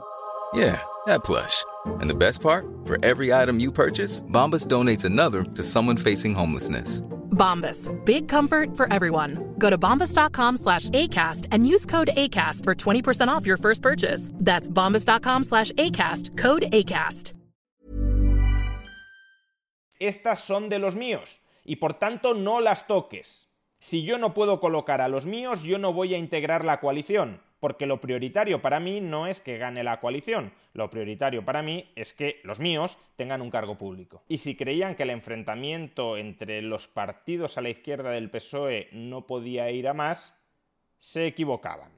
Yeah, 0.56 0.80
that 1.06 1.26
plush. 1.26 1.66
And 2.00 2.10
the 2.10 2.16
best 2.16 2.42
part? 2.42 2.66
For 2.86 2.98
every 3.04 3.34
item 3.34 3.60
you 3.60 3.74
purchase, 3.74 4.22
Bombas 4.32 4.68
donates 4.68 5.04
another 5.04 5.44
to 5.44 5.64
someone 5.64 5.98
facing 5.98 6.34
homelessness. 6.34 7.02
Bombas. 7.32 7.92
Big 8.06 8.30
comfort 8.30 8.78
for 8.78 8.88
everyone. 8.92 9.54
Go 9.60 9.70
to 9.70 9.78
bombas.com 9.78 10.56
slash 10.56 10.90
ACAST 10.92 11.48
and 11.52 11.68
use 11.68 11.86
code 11.86 12.10
ACAST 12.16 12.64
for 12.64 12.74
20% 12.74 13.28
off 13.28 13.46
your 13.46 13.58
first 13.58 13.82
purchase. 13.82 14.32
That's 14.36 14.70
bombas.com 14.70 15.44
slash 15.44 15.74
ACAST. 15.74 16.38
Code 16.38 16.64
ACAST. 16.72 17.34
Estas 20.00 20.40
son 20.40 20.70
de 20.70 20.80
los 20.80 20.96
míos 20.96 21.42
y 21.66 21.78
por 21.78 21.94
tanto 22.00 22.34
no 22.34 22.62
las 22.62 22.88
toques. 22.88 23.50
Si 23.80 24.04
yo 24.04 24.18
no 24.18 24.34
puedo 24.34 24.62
colocar 24.62 25.02
a 25.02 25.10
los 25.10 25.26
míos, 25.26 25.64
yo 25.64 25.80
no 25.80 25.92
voy 25.92 26.14
a 26.14 26.18
integrar 26.18 26.64
la 26.64 26.80
coalición 26.80 27.42
porque 27.60 27.86
lo 27.86 28.02
prioritario 28.02 28.62
para 28.62 28.80
mí 28.80 29.02
no 29.02 29.28
es 29.28 29.42
que 29.42 29.58
gane 29.58 29.84
la 29.84 30.00
coalición, 30.00 30.54
lo 30.74 30.90
prioritario 30.90 31.44
para 31.46 31.62
mí 31.62 31.92
es 31.96 32.14
que 32.14 32.40
los 32.44 32.60
míos 32.60 32.98
tengan 33.16 33.42
un 33.42 33.50
cargo 33.50 33.78
público. 33.78 34.24
Y 34.28 34.38
si 34.38 34.56
creían 34.56 34.96
que 34.96 35.04
el 35.04 35.10
enfrentamiento 35.10 36.18
entre 36.18 36.62
los 36.62 36.88
partidos 36.88 37.58
a 37.58 37.62
la 37.62 37.70
izquierda 37.70 38.12
del 38.12 38.30
PSOE 38.30 38.90
no 38.92 39.26
podía 39.26 39.72
ir 39.72 39.88
a 39.88 39.94
más, 39.94 40.38
se 41.00 41.28
equivocaban. 41.28 41.92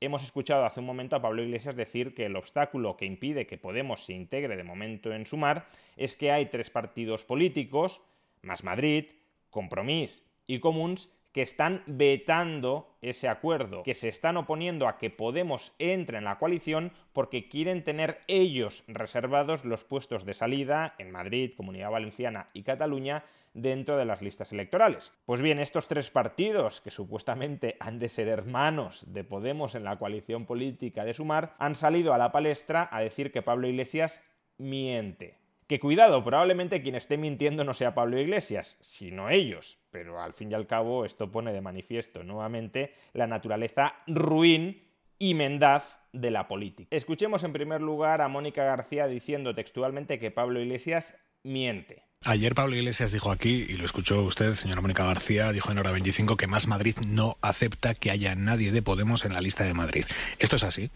Hemos 0.00 0.24
escuchado 0.24 0.64
hace 0.64 0.80
un 0.80 0.86
momento 0.86 1.14
a 1.14 1.22
Pablo 1.22 1.44
Iglesias 1.44 1.76
decir 1.76 2.12
que 2.12 2.26
el 2.26 2.34
obstáculo 2.34 2.96
que 2.96 3.06
impide 3.06 3.46
que 3.46 3.56
Podemos 3.56 4.04
se 4.04 4.14
integre 4.14 4.56
de 4.56 4.64
momento 4.64 5.12
en 5.12 5.26
Sumar 5.26 5.66
es 5.96 6.16
que 6.16 6.32
hay 6.32 6.46
tres 6.46 6.70
partidos 6.70 7.24
políticos, 7.24 8.02
más 8.42 8.64
Madrid, 8.64 9.12
Compromís 9.48 10.28
y 10.48 10.58
Comuns, 10.58 11.12
que 11.32 11.42
están 11.42 11.82
vetando 11.86 12.94
ese 13.00 13.28
acuerdo, 13.28 13.82
que 13.82 13.94
se 13.94 14.08
están 14.08 14.36
oponiendo 14.36 14.86
a 14.86 14.98
que 14.98 15.10
Podemos 15.10 15.74
entre 15.78 16.18
en 16.18 16.24
la 16.24 16.38
coalición 16.38 16.92
porque 17.12 17.48
quieren 17.48 17.84
tener 17.84 18.20
ellos 18.28 18.84
reservados 18.86 19.64
los 19.64 19.84
puestos 19.84 20.24
de 20.24 20.34
salida 20.34 20.94
en 20.98 21.10
Madrid, 21.10 21.52
Comunidad 21.56 21.90
Valenciana 21.90 22.48
y 22.52 22.62
Cataluña 22.62 23.24
dentro 23.54 23.96
de 23.96 24.04
las 24.04 24.22
listas 24.22 24.52
electorales. 24.52 25.12
Pues 25.26 25.42
bien, 25.42 25.58
estos 25.58 25.86
tres 25.86 26.10
partidos, 26.10 26.80
que 26.80 26.90
supuestamente 26.90 27.76
han 27.80 27.98
de 27.98 28.08
ser 28.08 28.28
hermanos 28.28 29.12
de 29.12 29.24
Podemos 29.24 29.74
en 29.74 29.84
la 29.84 29.98
coalición 29.98 30.46
política 30.46 31.04
de 31.04 31.14
Sumar, 31.14 31.54
han 31.58 31.74
salido 31.74 32.14
a 32.14 32.18
la 32.18 32.32
palestra 32.32 32.88
a 32.90 33.00
decir 33.00 33.32
que 33.32 33.42
Pablo 33.42 33.68
Iglesias 33.68 34.22
miente. 34.58 35.41
Que 35.72 35.80
cuidado, 35.80 36.22
probablemente 36.22 36.82
quien 36.82 36.96
esté 36.96 37.16
mintiendo 37.16 37.64
no 37.64 37.72
sea 37.72 37.94
Pablo 37.94 38.20
Iglesias, 38.20 38.76
sino 38.82 39.30
ellos, 39.30 39.78
pero 39.90 40.20
al 40.20 40.34
fin 40.34 40.50
y 40.50 40.54
al 40.54 40.66
cabo 40.66 41.06
esto 41.06 41.32
pone 41.32 41.50
de 41.50 41.62
manifiesto 41.62 42.22
nuevamente 42.22 42.92
la 43.14 43.26
naturaleza 43.26 43.94
ruin 44.06 44.82
y 45.18 45.32
mendaz 45.32 45.98
de 46.12 46.30
la 46.30 46.46
política. 46.46 46.94
Escuchemos 46.94 47.42
en 47.42 47.54
primer 47.54 47.80
lugar 47.80 48.20
a 48.20 48.28
Mónica 48.28 48.64
García 48.64 49.06
diciendo 49.06 49.54
textualmente 49.54 50.18
que 50.18 50.30
Pablo 50.30 50.60
Iglesias 50.60 51.16
miente. 51.42 52.02
Ayer 52.26 52.54
Pablo 52.54 52.76
Iglesias 52.76 53.10
dijo 53.10 53.32
aquí, 53.32 53.64
y 53.66 53.78
lo 53.78 53.86
escuchó 53.86 54.22
usted, 54.24 54.56
señora 54.56 54.82
Mónica 54.82 55.06
García, 55.06 55.52
dijo 55.52 55.72
en 55.72 55.78
hora 55.78 55.90
25 55.90 56.36
que 56.36 56.48
Más 56.48 56.66
Madrid 56.66 56.96
no 57.08 57.38
acepta 57.40 57.94
que 57.94 58.10
haya 58.10 58.34
nadie 58.34 58.72
de 58.72 58.82
Podemos 58.82 59.24
en 59.24 59.32
la 59.32 59.40
lista 59.40 59.64
de 59.64 59.72
Madrid. 59.72 60.04
¿Esto 60.38 60.56
es 60.56 60.64
así? 60.64 60.90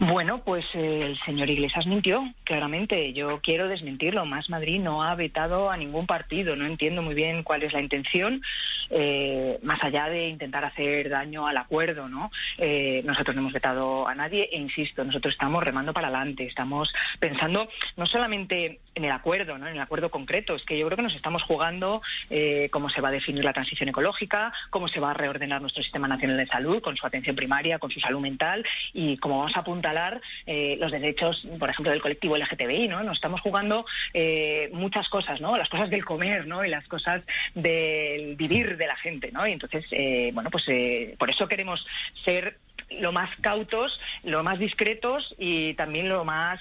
Bueno, 0.00 0.42
pues 0.44 0.64
eh, 0.74 1.02
el 1.02 1.18
señor 1.24 1.48
Iglesias 1.48 1.86
mintió, 1.86 2.22
claramente. 2.42 3.12
Yo 3.12 3.40
quiero 3.40 3.68
desmentirlo. 3.68 4.26
Más 4.26 4.50
Madrid 4.50 4.80
no 4.80 5.04
ha 5.04 5.14
vetado 5.14 5.70
a 5.70 5.76
ningún 5.76 6.06
partido. 6.06 6.56
No 6.56 6.66
entiendo 6.66 7.00
muy 7.00 7.14
bien 7.14 7.44
cuál 7.44 7.62
es 7.62 7.72
la 7.72 7.80
intención, 7.80 8.42
eh, 8.90 9.58
más 9.62 9.82
allá 9.82 10.08
de 10.08 10.28
intentar 10.28 10.64
hacer 10.64 11.08
daño 11.08 11.46
al 11.46 11.56
acuerdo. 11.56 12.08
¿no? 12.08 12.30
Eh, 12.58 13.02
nosotros 13.04 13.34
no 13.34 13.42
hemos 13.42 13.52
vetado 13.52 14.06
a 14.06 14.14
nadie 14.14 14.48
e 14.52 14.58
insisto, 14.58 15.04
nosotros 15.04 15.32
estamos 15.32 15.62
remando 15.62 15.92
para 15.92 16.08
adelante. 16.08 16.44
Estamos 16.44 16.92
pensando 17.18 17.68
no 17.96 18.06
solamente 18.06 18.80
en 18.94 19.04
el 19.04 19.12
acuerdo, 19.12 19.58
¿no? 19.58 19.66
en 19.66 19.74
el 19.74 19.80
acuerdo 19.80 20.10
concreto. 20.10 20.54
Es 20.54 20.64
que 20.64 20.78
yo 20.78 20.86
creo 20.86 20.96
que 20.96 21.02
nos 21.02 21.14
estamos 21.14 21.42
jugando 21.42 22.02
cómo 22.70 22.90
se 22.90 23.00
va 23.00 23.08
a 23.08 23.12
definir 23.12 23.44
la 23.44 23.52
transición 23.52 23.88
ecológica, 23.88 24.52
cómo 24.70 24.88
se 24.88 25.00
va 25.00 25.10
a 25.10 25.14
reordenar 25.14 25.60
nuestro 25.60 25.82
sistema 25.82 26.08
nacional 26.08 26.36
de 26.36 26.46
salud 26.46 26.82
con 26.82 26.96
su 26.96 27.06
atención 27.06 27.36
primaria, 27.36 27.78
con 27.78 27.90
su 27.90 28.00
salud 28.00 28.20
mental 28.20 28.64
y 28.92 29.16
cómo 29.18 29.38
vamos 29.38 29.56
a 29.56 29.60
apuntar 29.60 29.84
eh, 30.46 30.76
los 30.80 30.90
derechos, 30.90 31.46
por 31.58 31.70
ejemplo, 31.70 31.92
del 31.92 32.02
colectivo 32.02 32.36
LGTBI, 32.36 32.88
¿no? 32.88 33.02
Nos 33.02 33.16
estamos 33.16 33.40
jugando 33.40 33.86
eh, 34.12 34.68
muchas 34.72 35.08
cosas, 35.08 35.40
¿no? 35.40 35.56
Las 35.56 35.68
cosas 35.68 35.90
del 35.90 36.04
comer, 36.04 36.46
¿no? 36.46 36.64
Y 36.64 36.68
las 36.68 36.86
cosas 36.88 37.22
del 37.54 38.34
vivir 38.36 38.73
de 38.76 38.86
la 38.86 38.96
gente, 38.96 39.30
¿no? 39.32 39.46
Y 39.46 39.52
entonces, 39.52 39.84
eh, 39.90 40.30
bueno, 40.32 40.50
pues 40.50 40.64
por 41.18 41.30
eso 41.30 41.48
queremos 41.48 41.84
ser 42.24 42.58
lo 42.90 43.12
más 43.12 43.30
cautos, 43.40 43.98
lo 44.22 44.42
más 44.42 44.58
discretos 44.58 45.34
y 45.38 45.74
también 45.74 46.08
lo 46.08 46.24
más 46.24 46.60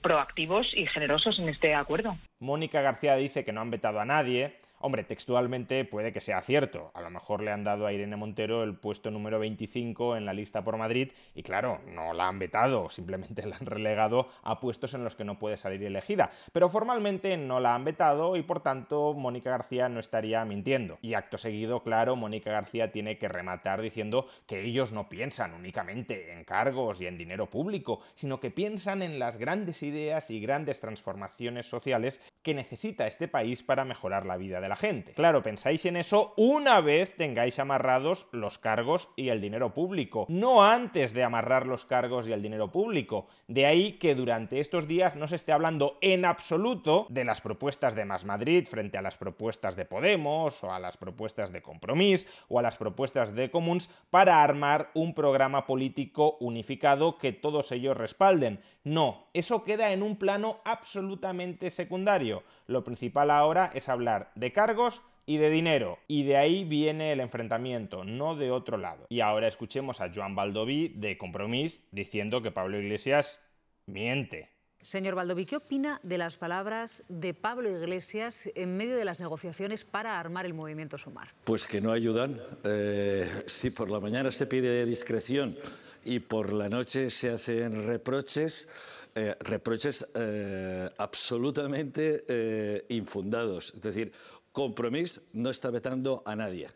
proactivos 0.00 0.66
y 0.74 0.86
generosos 0.86 1.38
en 1.38 1.48
este 1.48 1.74
acuerdo. 1.74 2.16
Mónica 2.38 2.80
García 2.80 3.16
dice 3.16 3.44
que 3.44 3.52
no 3.52 3.60
han 3.60 3.70
vetado 3.70 4.00
a 4.00 4.04
nadie, 4.04 4.54
Hombre, 4.78 5.04
textualmente 5.04 5.84
puede 5.86 6.12
que 6.12 6.20
sea 6.20 6.42
cierto. 6.42 6.90
A 6.94 7.00
lo 7.00 7.08
mejor 7.08 7.42
le 7.42 7.50
han 7.50 7.64
dado 7.64 7.86
a 7.86 7.92
Irene 7.92 8.16
Montero 8.16 8.62
el 8.62 8.76
puesto 8.76 9.10
número 9.10 9.38
25 9.38 10.16
en 10.16 10.26
la 10.26 10.34
lista 10.34 10.62
por 10.62 10.76
Madrid 10.76 11.12
y 11.34 11.42
claro, 11.42 11.80
no 11.86 12.12
la 12.12 12.28
han 12.28 12.38
vetado, 12.38 12.90
simplemente 12.90 13.46
la 13.46 13.56
han 13.56 13.64
relegado 13.64 14.28
a 14.42 14.60
puestos 14.60 14.92
en 14.92 15.02
los 15.02 15.16
que 15.16 15.24
no 15.24 15.38
puede 15.38 15.56
salir 15.56 15.82
elegida. 15.82 16.30
Pero 16.52 16.68
formalmente 16.68 17.36
no 17.38 17.58
la 17.58 17.74
han 17.74 17.84
vetado 17.84 18.36
y 18.36 18.42
por 18.42 18.60
tanto 18.60 19.14
Mónica 19.14 19.50
García 19.50 19.88
no 19.88 19.98
estaría 19.98 20.44
mintiendo. 20.44 20.98
Y 21.00 21.14
acto 21.14 21.38
seguido, 21.38 21.82
claro, 21.82 22.14
Mónica 22.14 22.50
García 22.50 22.92
tiene 22.92 23.16
que 23.18 23.28
rematar 23.28 23.80
diciendo 23.80 24.26
que 24.46 24.60
ellos 24.60 24.92
no 24.92 25.08
piensan 25.08 25.54
únicamente 25.54 26.32
en 26.32 26.44
cargos 26.44 27.00
y 27.00 27.06
en 27.06 27.16
dinero 27.16 27.48
público, 27.48 28.00
sino 28.14 28.40
que 28.40 28.50
piensan 28.50 29.02
en 29.02 29.18
las 29.18 29.38
grandes 29.38 29.82
ideas 29.82 30.30
y 30.30 30.40
grandes 30.40 30.80
transformaciones 30.80 31.66
sociales 31.66 32.20
que 32.42 32.54
necesita 32.54 33.06
este 33.06 33.26
país 33.26 33.62
para 33.62 33.84
mejorar 33.84 34.26
la 34.26 34.36
vida 34.36 34.60
de 34.60 34.65
la 34.68 34.76
gente. 34.76 35.12
Claro, 35.12 35.42
pensáis 35.42 35.84
en 35.86 35.96
eso 35.96 36.34
una 36.36 36.80
vez 36.80 37.16
tengáis 37.16 37.58
amarrados 37.58 38.28
los 38.32 38.58
cargos 38.58 39.08
y 39.16 39.28
el 39.28 39.40
dinero 39.40 39.74
público, 39.74 40.26
no 40.28 40.64
antes 40.64 41.12
de 41.12 41.24
amarrar 41.24 41.66
los 41.66 41.84
cargos 41.84 42.28
y 42.28 42.32
el 42.32 42.42
dinero 42.42 42.70
público. 42.70 43.26
De 43.48 43.66
ahí 43.66 43.94
que 43.94 44.14
durante 44.14 44.60
estos 44.60 44.86
días 44.88 45.16
no 45.16 45.28
se 45.28 45.36
esté 45.36 45.52
hablando 45.52 45.98
en 46.00 46.24
absoluto 46.24 47.06
de 47.10 47.24
las 47.24 47.40
propuestas 47.40 47.94
de 47.94 48.04
Más 48.04 48.24
Madrid 48.24 48.66
frente 48.66 48.98
a 48.98 49.02
las 49.02 49.16
propuestas 49.16 49.76
de 49.76 49.84
Podemos 49.84 50.62
o 50.64 50.72
a 50.72 50.78
las 50.78 50.96
propuestas 50.96 51.52
de 51.52 51.62
Compromís 51.62 52.26
o 52.48 52.58
a 52.58 52.62
las 52.62 52.76
propuestas 52.76 53.34
de 53.34 53.50
Comuns 53.50 53.88
para 54.10 54.42
armar 54.42 54.90
un 54.94 55.14
programa 55.14 55.66
político 55.66 56.36
unificado 56.40 57.18
que 57.18 57.32
todos 57.32 57.72
ellos 57.72 57.96
respalden. 57.96 58.60
No, 58.86 59.26
eso 59.34 59.64
queda 59.64 59.90
en 59.92 60.04
un 60.04 60.16
plano 60.16 60.60
absolutamente 60.64 61.72
secundario. 61.72 62.44
Lo 62.68 62.84
principal 62.84 63.32
ahora 63.32 63.68
es 63.74 63.88
hablar 63.88 64.30
de 64.36 64.52
cargos 64.52 65.02
y 65.26 65.38
de 65.38 65.50
dinero. 65.50 65.98
Y 66.06 66.22
de 66.22 66.36
ahí 66.36 66.62
viene 66.62 67.10
el 67.10 67.18
enfrentamiento, 67.18 68.04
no 68.04 68.36
de 68.36 68.52
otro 68.52 68.76
lado. 68.76 69.06
Y 69.08 69.22
ahora 69.22 69.48
escuchemos 69.48 70.00
a 70.00 70.12
Joan 70.14 70.36
Baldoví 70.36 70.90
de 70.94 71.18
Compromís 71.18 71.82
diciendo 71.90 72.42
que 72.42 72.52
Pablo 72.52 72.80
Iglesias 72.80 73.40
miente. 73.86 74.50
Señor 74.82 75.16
Baldoví, 75.16 75.46
¿qué 75.46 75.56
opina 75.56 75.98
de 76.04 76.18
las 76.18 76.36
palabras 76.36 77.02
de 77.08 77.34
Pablo 77.34 77.68
Iglesias 77.68 78.48
en 78.54 78.76
medio 78.76 78.94
de 78.94 79.04
las 79.04 79.18
negociaciones 79.18 79.82
para 79.82 80.20
armar 80.20 80.46
el 80.46 80.54
movimiento 80.54 80.96
Sumar? 80.96 81.34
Pues 81.42 81.66
que 81.66 81.80
no 81.80 81.90
ayudan. 81.90 82.40
Eh, 82.62 83.28
si 83.46 83.70
por 83.70 83.90
la 83.90 83.98
mañana 83.98 84.30
se 84.30 84.46
pide 84.46 84.86
discreción 84.86 85.58
y 86.06 86.20
por 86.20 86.52
la 86.52 86.68
noche 86.68 87.10
se 87.10 87.30
hacen 87.30 87.86
reproches, 87.86 88.68
eh, 89.14 89.34
reproches 89.40 90.06
eh, 90.14 90.88
absolutamente 90.98 92.24
eh, 92.28 92.84
infundados. 92.90 93.72
Es 93.74 93.82
decir, 93.82 94.12
Compromís 94.52 95.20
no 95.34 95.50
está 95.50 95.68
vetando 95.70 96.22
a 96.24 96.34
nadie. 96.34 96.70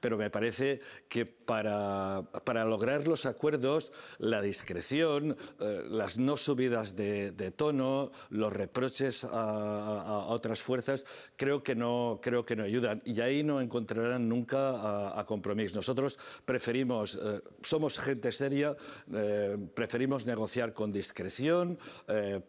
Pero 0.00 0.16
me 0.16 0.30
parece 0.30 0.80
que 1.08 1.26
para, 1.26 2.24
para, 2.44 2.64
lograr 2.64 3.06
los 3.06 3.26
acuerdos, 3.26 3.92
la 4.18 4.42
discreción, 4.42 5.36
eh, 5.60 5.82
las 5.88 6.18
no 6.18 6.36
subidas 6.36 6.94
de, 6.94 7.52
tono, 7.56 8.10
los 8.30 8.52
reproches 8.52 9.24
a, 9.24 10.26
otras 10.28 10.60
fuerzas, 10.60 11.04
creo 11.36 11.62
que, 11.62 11.74
no, 11.74 12.20
creo 12.22 12.44
que 12.44 12.54
no 12.54 12.64
ayudan. 12.64 13.02
Y 13.04 13.20
ahí 13.20 13.42
no 13.42 13.60
encontrarán 13.60 14.28
nunca 14.28 15.18
a, 15.18 15.24
compromiso. 15.24 15.76
Nosotros 15.76 16.18
preferimos, 16.44 17.18
eh, 17.22 17.40
somos 17.62 17.98
gente 17.98 18.30
seria, 18.32 18.76
eh, 19.12 19.56
preferimos 19.74 20.26
negociar 20.26 20.72
con 20.72 20.92
discreción, 20.92 21.78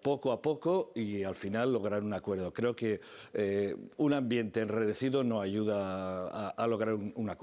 poco 0.01 0.31
a 0.31 0.41
poco 0.41 0.91
y 0.95 1.23
al 1.23 1.35
final 1.35 1.73
lograr 1.73 2.03
un 2.03 2.13
acuerdo. 2.13 2.53
Creo 2.53 2.75
que 2.75 2.99
un 3.97 4.13
ambiente 4.13 4.61
enredecido 4.61 5.23
no 5.23 5.41
ayuda 5.41 6.49
a, 6.49 6.67
lograr 6.67 6.95
un 6.95 7.29
acuerdo. 7.29 7.38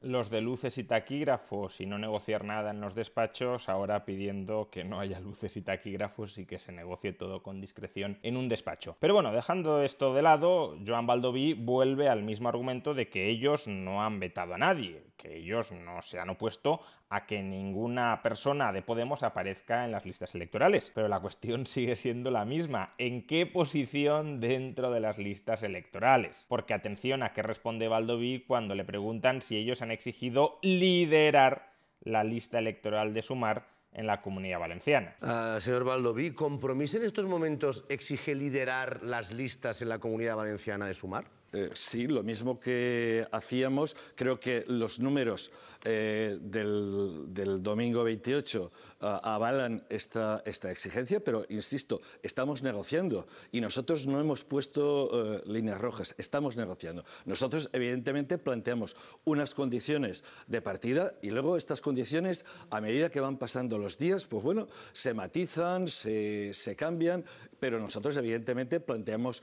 Los 0.00 0.30
de 0.30 0.40
luces 0.40 0.78
y 0.78 0.84
taquígrafos 0.84 1.80
y 1.80 1.86
no 1.86 1.98
negociar 1.98 2.44
nada 2.44 2.70
en 2.70 2.80
los 2.80 2.94
despachos, 2.94 3.68
ahora 3.68 4.06
pidiendo 4.06 4.70
que 4.70 4.82
no 4.82 4.98
haya 4.98 5.20
luces 5.20 5.56
y 5.58 5.62
taquígrafos 5.62 6.38
y 6.38 6.46
que 6.46 6.58
se 6.58 6.72
negocie 6.72 7.12
todo 7.12 7.42
con 7.42 7.60
discreción 7.60 8.18
en 8.22 8.38
un 8.38 8.48
despacho. 8.48 8.96
Pero 8.98 9.12
bueno, 9.14 9.32
dejando 9.32 9.82
esto 9.82 10.14
de 10.14 10.22
lado, 10.22 10.78
Joan 10.86 11.06
Baldoví 11.06 11.52
vuelve 11.52 12.08
al 12.08 12.22
mismo 12.22 12.48
argumento 12.48 12.94
de 12.94 13.10
que 13.10 13.28
ellos 13.28 13.66
no 13.68 14.02
han 14.02 14.20
vetado 14.20 14.54
a 14.54 14.58
nadie, 14.58 15.02
que 15.20 15.36
ellos 15.36 15.72
no 15.72 16.00
se 16.02 16.18
han 16.18 16.30
opuesto 16.30 16.80
a 17.10 17.26
que 17.26 17.42
ninguna 17.42 18.22
persona 18.22 18.72
de 18.72 18.82
Podemos 18.82 19.22
aparezca 19.22 19.84
en 19.84 19.92
las 19.92 20.06
listas 20.06 20.34
electorales. 20.34 20.90
Pero 20.94 21.08
la 21.08 21.20
cuestión 21.20 21.66
sigue 21.66 21.96
siendo 21.96 22.30
la 22.30 22.44
misma. 22.44 22.94
¿En 22.98 23.26
qué 23.26 23.46
posición 23.46 24.40
dentro 24.40 24.90
de 24.90 25.00
las 25.00 25.18
listas 25.18 25.62
electorales? 25.62 26.46
Porque 26.48 26.74
atención 26.74 27.22
a 27.22 27.32
qué 27.32 27.42
responde 27.42 27.88
Baldoví 27.88 28.44
cuando 28.46 28.74
le 28.74 28.84
preguntan 28.84 29.42
si 29.42 29.56
ellos 29.56 29.82
han 29.82 29.90
exigido 29.90 30.58
liderar 30.62 31.72
la 32.00 32.24
lista 32.24 32.58
electoral 32.58 33.12
de 33.12 33.22
Sumar 33.22 33.68
en 33.92 34.06
la 34.06 34.22
comunidad 34.22 34.60
valenciana. 34.60 35.16
Uh, 35.20 35.60
señor 35.60 35.84
Baldoví, 35.84 36.32
¿Compromís 36.32 36.94
en 36.94 37.04
estos 37.04 37.26
momentos 37.26 37.84
exige 37.88 38.34
liderar 38.34 39.02
las 39.02 39.32
listas 39.32 39.82
en 39.82 39.88
la 39.88 39.98
comunidad 39.98 40.36
valenciana 40.36 40.86
de 40.86 40.94
Sumar? 40.94 41.39
Eh, 41.52 41.70
sí, 41.72 42.06
lo 42.06 42.22
mismo 42.22 42.60
que 42.60 43.26
hacíamos. 43.32 43.96
Creo 44.14 44.38
que 44.38 44.64
los 44.68 45.00
números 45.00 45.50
eh, 45.84 46.38
del, 46.40 47.26
domingo 47.60 48.04
28 48.04 48.62
uh, 48.62 49.06
avalan 49.22 49.84
esta, 49.88 50.42
esta, 50.46 50.70
exigencia, 50.70 51.18
pero 51.18 51.44
insisto, 51.48 52.00
estamos 52.22 52.62
negociando 52.62 53.26
y 53.50 53.60
nosotros 53.60 54.06
no 54.06 54.20
hemos 54.20 54.44
puesto 54.44 55.10
uh, 55.10 55.50
líneas 55.50 55.80
rojas, 55.80 56.14
estamos 56.18 56.56
negociando. 56.56 57.04
Nosotros, 57.24 57.68
evidentemente, 57.72 58.38
planteamos 58.38 58.96
unas 59.24 59.54
condiciones 59.54 60.24
de 60.46 60.62
partida 60.62 61.14
y 61.20 61.30
luego 61.30 61.56
estas 61.56 61.80
condiciones, 61.80 62.44
a 62.70 62.80
medida 62.80 63.10
que 63.10 63.20
van 63.20 63.38
pasando 63.38 63.76
los 63.76 63.98
días, 63.98 64.26
pues 64.26 64.44
bueno, 64.44 64.68
se 64.92 65.14
matizan, 65.14 65.88
se, 65.88 66.76
cambian, 66.76 67.24
pero 67.58 67.80
nosotros, 67.80 68.16
evidentemente, 68.16 68.78
planteamos 68.80 69.42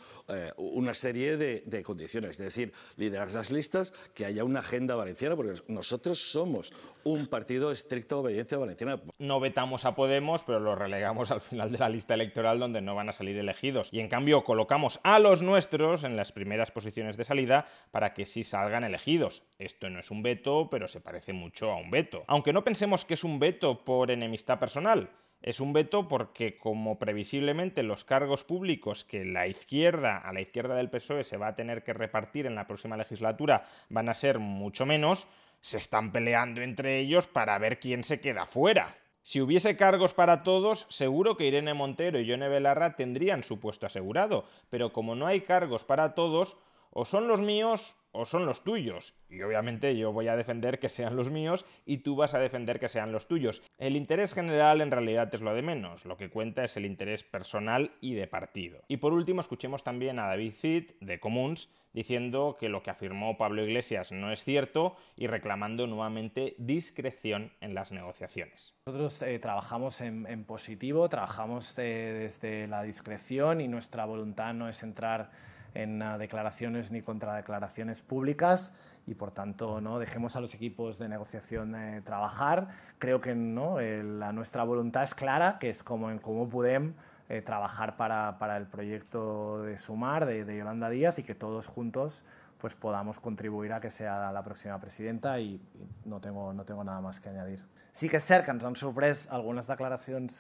una 0.57 0.93
serie 0.93 1.37
de 1.37 1.83
condiciones 1.83 1.96
es 1.99 2.37
decir, 2.37 2.73
liderar 2.95 3.31
las 3.31 3.51
listas, 3.51 3.93
que 4.13 4.25
haya 4.25 4.43
una 4.43 4.59
agenda 4.59 4.95
valenciana, 4.95 5.35
porque 5.35 5.61
nosotros 5.67 6.19
somos 6.31 6.73
un 7.03 7.27
partido 7.27 7.69
de 7.69 7.73
estricta 7.73 8.15
obediencia 8.15 8.57
valenciana. 8.57 9.01
No 9.19 9.39
vetamos 9.39 9.85
a 9.85 9.95
Podemos, 9.95 10.43
pero 10.43 10.59
lo 10.59 10.75
relegamos 10.75 11.31
al 11.31 11.41
final 11.41 11.71
de 11.71 11.79
la 11.79 11.89
lista 11.89 12.13
electoral 12.13 12.59
donde 12.59 12.81
no 12.81 12.95
van 12.95 13.09
a 13.09 13.13
salir 13.13 13.37
elegidos. 13.37 13.89
Y 13.91 13.99
en 13.99 14.09
cambio 14.09 14.43
colocamos 14.43 14.99
a 15.03 15.19
los 15.19 15.41
nuestros 15.41 16.03
en 16.03 16.15
las 16.15 16.31
primeras 16.31 16.71
posiciones 16.71 17.17
de 17.17 17.23
salida 17.23 17.67
para 17.91 18.13
que 18.13 18.25
sí 18.25 18.43
salgan 18.43 18.83
elegidos. 18.83 19.43
Esto 19.57 19.89
no 19.89 19.99
es 19.99 20.11
un 20.11 20.21
veto, 20.21 20.69
pero 20.69 20.87
se 20.87 21.01
parece 21.01 21.33
mucho 21.33 21.71
a 21.71 21.77
un 21.77 21.89
veto. 21.89 22.23
Aunque 22.27 22.53
no 22.53 22.63
pensemos 22.63 23.05
que 23.05 23.15
es 23.15 23.23
un 23.23 23.39
veto 23.39 23.83
por 23.83 24.11
enemistad 24.11 24.59
personal. 24.59 25.09
Es 25.41 25.59
un 25.59 25.71
veto 25.71 26.07
porque, 26.07 26.57
como 26.57 26.97
previsiblemente 26.97 27.83
los 27.83 28.03
cargos 28.03 28.43
públicos 28.43 29.05
que 29.05 29.23
la 29.23 29.47
izquierda, 29.47 30.17
a 30.17 30.33
la 30.33 30.41
izquierda 30.41 30.75
del 30.75 30.89
PSOE, 30.89 31.23
se 31.23 31.37
va 31.37 31.47
a 31.47 31.55
tener 31.55 31.83
que 31.83 31.93
repartir 31.93 32.45
en 32.45 32.55
la 32.55 32.67
próxima 32.67 32.97
legislatura 32.97 33.67
van 33.89 34.09
a 34.09 34.13
ser 34.13 34.39
mucho 34.39 34.85
menos, 34.85 35.27
se 35.61 35.77
están 35.77 36.11
peleando 36.11 36.61
entre 36.61 36.99
ellos 36.99 37.27
para 37.27 37.57
ver 37.59 37.79
quién 37.79 38.03
se 38.03 38.19
queda 38.19 38.45
fuera. 38.45 38.97
Si 39.21 39.41
hubiese 39.41 39.75
cargos 39.75 40.13
para 40.13 40.41
todos, 40.41 40.85
seguro 40.89 41.35
que 41.35 41.45
Irene 41.45 41.73
Montero 41.73 42.19
y 42.19 42.25
Yone 42.25 42.47
Belarra 42.47 42.95
tendrían 42.95 43.43
su 43.43 43.59
puesto 43.59 43.85
asegurado, 43.85 44.45
pero 44.69 44.93
como 44.93 45.15
no 45.15 45.27
hay 45.27 45.41
cargos 45.41 45.83
para 45.83 46.15
todos, 46.15 46.57
o 46.91 47.05
son 47.05 47.27
los 47.27 47.41
míos 47.41 47.97
o 48.17 48.25
son 48.25 48.45
los 48.45 48.63
tuyos. 48.63 49.13
Y 49.29 49.41
obviamente 49.41 49.95
yo 49.95 50.11
voy 50.11 50.27
a 50.27 50.35
defender 50.35 50.79
que 50.79 50.89
sean 50.89 51.15
los 51.15 51.29
míos 51.29 51.65
y 51.85 51.97
tú 51.97 52.15
vas 52.15 52.33
a 52.33 52.39
defender 52.39 52.79
que 52.79 52.89
sean 52.89 53.11
los 53.11 53.27
tuyos. 53.27 53.61
El 53.77 53.95
interés 53.95 54.33
general 54.33 54.81
en 54.81 54.91
realidad 54.91 55.33
es 55.33 55.41
lo 55.41 55.53
de 55.53 55.61
menos, 55.61 56.05
lo 56.05 56.17
que 56.17 56.29
cuenta 56.29 56.63
es 56.63 56.75
el 56.77 56.85
interés 56.85 57.23
personal 57.23 57.91
y 58.01 58.15
de 58.15 58.27
partido. 58.27 58.81
Y 58.87 58.97
por 58.97 59.13
último 59.13 59.41
escuchemos 59.41 59.83
también 59.83 60.19
a 60.19 60.27
David 60.27 60.53
Cid 60.53 60.91
de 60.99 61.19
Comuns 61.19 61.69
diciendo 61.93 62.57
que 62.59 62.69
lo 62.69 62.83
que 62.83 62.91
afirmó 62.91 63.37
Pablo 63.37 63.63
Iglesias 63.63 64.11
no 64.11 64.31
es 64.31 64.43
cierto 64.43 64.95
y 65.15 65.27
reclamando 65.27 65.87
nuevamente 65.87 66.55
discreción 66.57 67.53
en 67.61 67.73
las 67.73 67.91
negociaciones. 67.91 68.75
Nosotros 68.85 69.21
eh, 69.23 69.39
trabajamos 69.39 70.01
en, 70.01 70.43
positivo, 70.43 71.09
trabajamos 71.09 71.77
eh, 71.79 72.17
desde 72.19 72.67
la 72.67 72.83
discreción 72.83 73.61
y 73.61 73.67
nuestra 73.67 74.05
voluntad 74.05 74.53
no 74.53 74.69
es 74.69 74.83
entrar 74.83 75.31
en 75.73 76.01
uh, 76.01 76.17
declaraciones 76.17 76.91
ni 76.91 77.01
contradeclaraciones 77.01 78.01
públicas 78.01 78.73
y 79.05 79.15
por 79.15 79.31
tanto 79.31 79.81
no 79.81 79.99
dejemos 79.99 80.35
a 80.35 80.41
los 80.41 80.53
equipos 80.53 80.99
de 80.99 81.09
negociación 81.09 81.75
eh, 81.75 82.01
trabajar. 82.03 82.67
Creo 82.99 83.21
que 83.21 83.35
no, 83.35 83.79
la, 83.79 84.33
nuestra 84.33 84.63
voluntad 84.63 85.03
es 85.03 85.15
clara, 85.15 85.57
que 85.59 85.69
es 85.69 85.83
como 85.83 86.11
en 86.11 86.19
cómo 86.19 86.49
podemos 86.49 86.93
eh, 87.29 87.41
trabajar 87.41 87.97
para, 87.97 88.37
para, 88.39 88.57
el 88.57 88.67
proyecto 88.67 89.63
de 89.63 89.77
Sumar 89.77 90.25
de, 90.25 90.45
de 90.45 90.57
Yolanda 90.57 90.89
Díaz 90.89 91.19
y 91.19 91.23
que 91.23 91.35
todos 91.35 91.67
juntos 91.67 92.23
pues 92.57 92.75
podamos 92.75 93.19
contribuir 93.19 93.73
a 93.73 93.79
que 93.79 93.89
sea 93.89 94.31
la 94.31 94.43
próxima 94.43 94.79
presidenta 94.79 95.39
i, 95.39 95.55
i 95.55 95.61
no, 96.05 96.19
tengo, 96.19 96.53
no 96.53 96.65
tengo 96.65 96.83
nada 96.83 97.01
más 97.01 97.19
que 97.19 97.29
añadir. 97.29 97.63
Sí 97.91 98.09
que 98.09 98.17
és 98.17 98.25
cert 98.25 98.45
que 98.45 98.53
ens 98.53 98.63
han 98.63 98.75
sorprès 98.77 99.25
algunes 99.33 99.65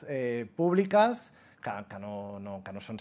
eh, 0.07 0.45
que, 1.61 1.99
no, 1.99 2.39
no, 2.39 2.61
que 2.63 2.73
no 2.73 2.81
són 2.81 2.99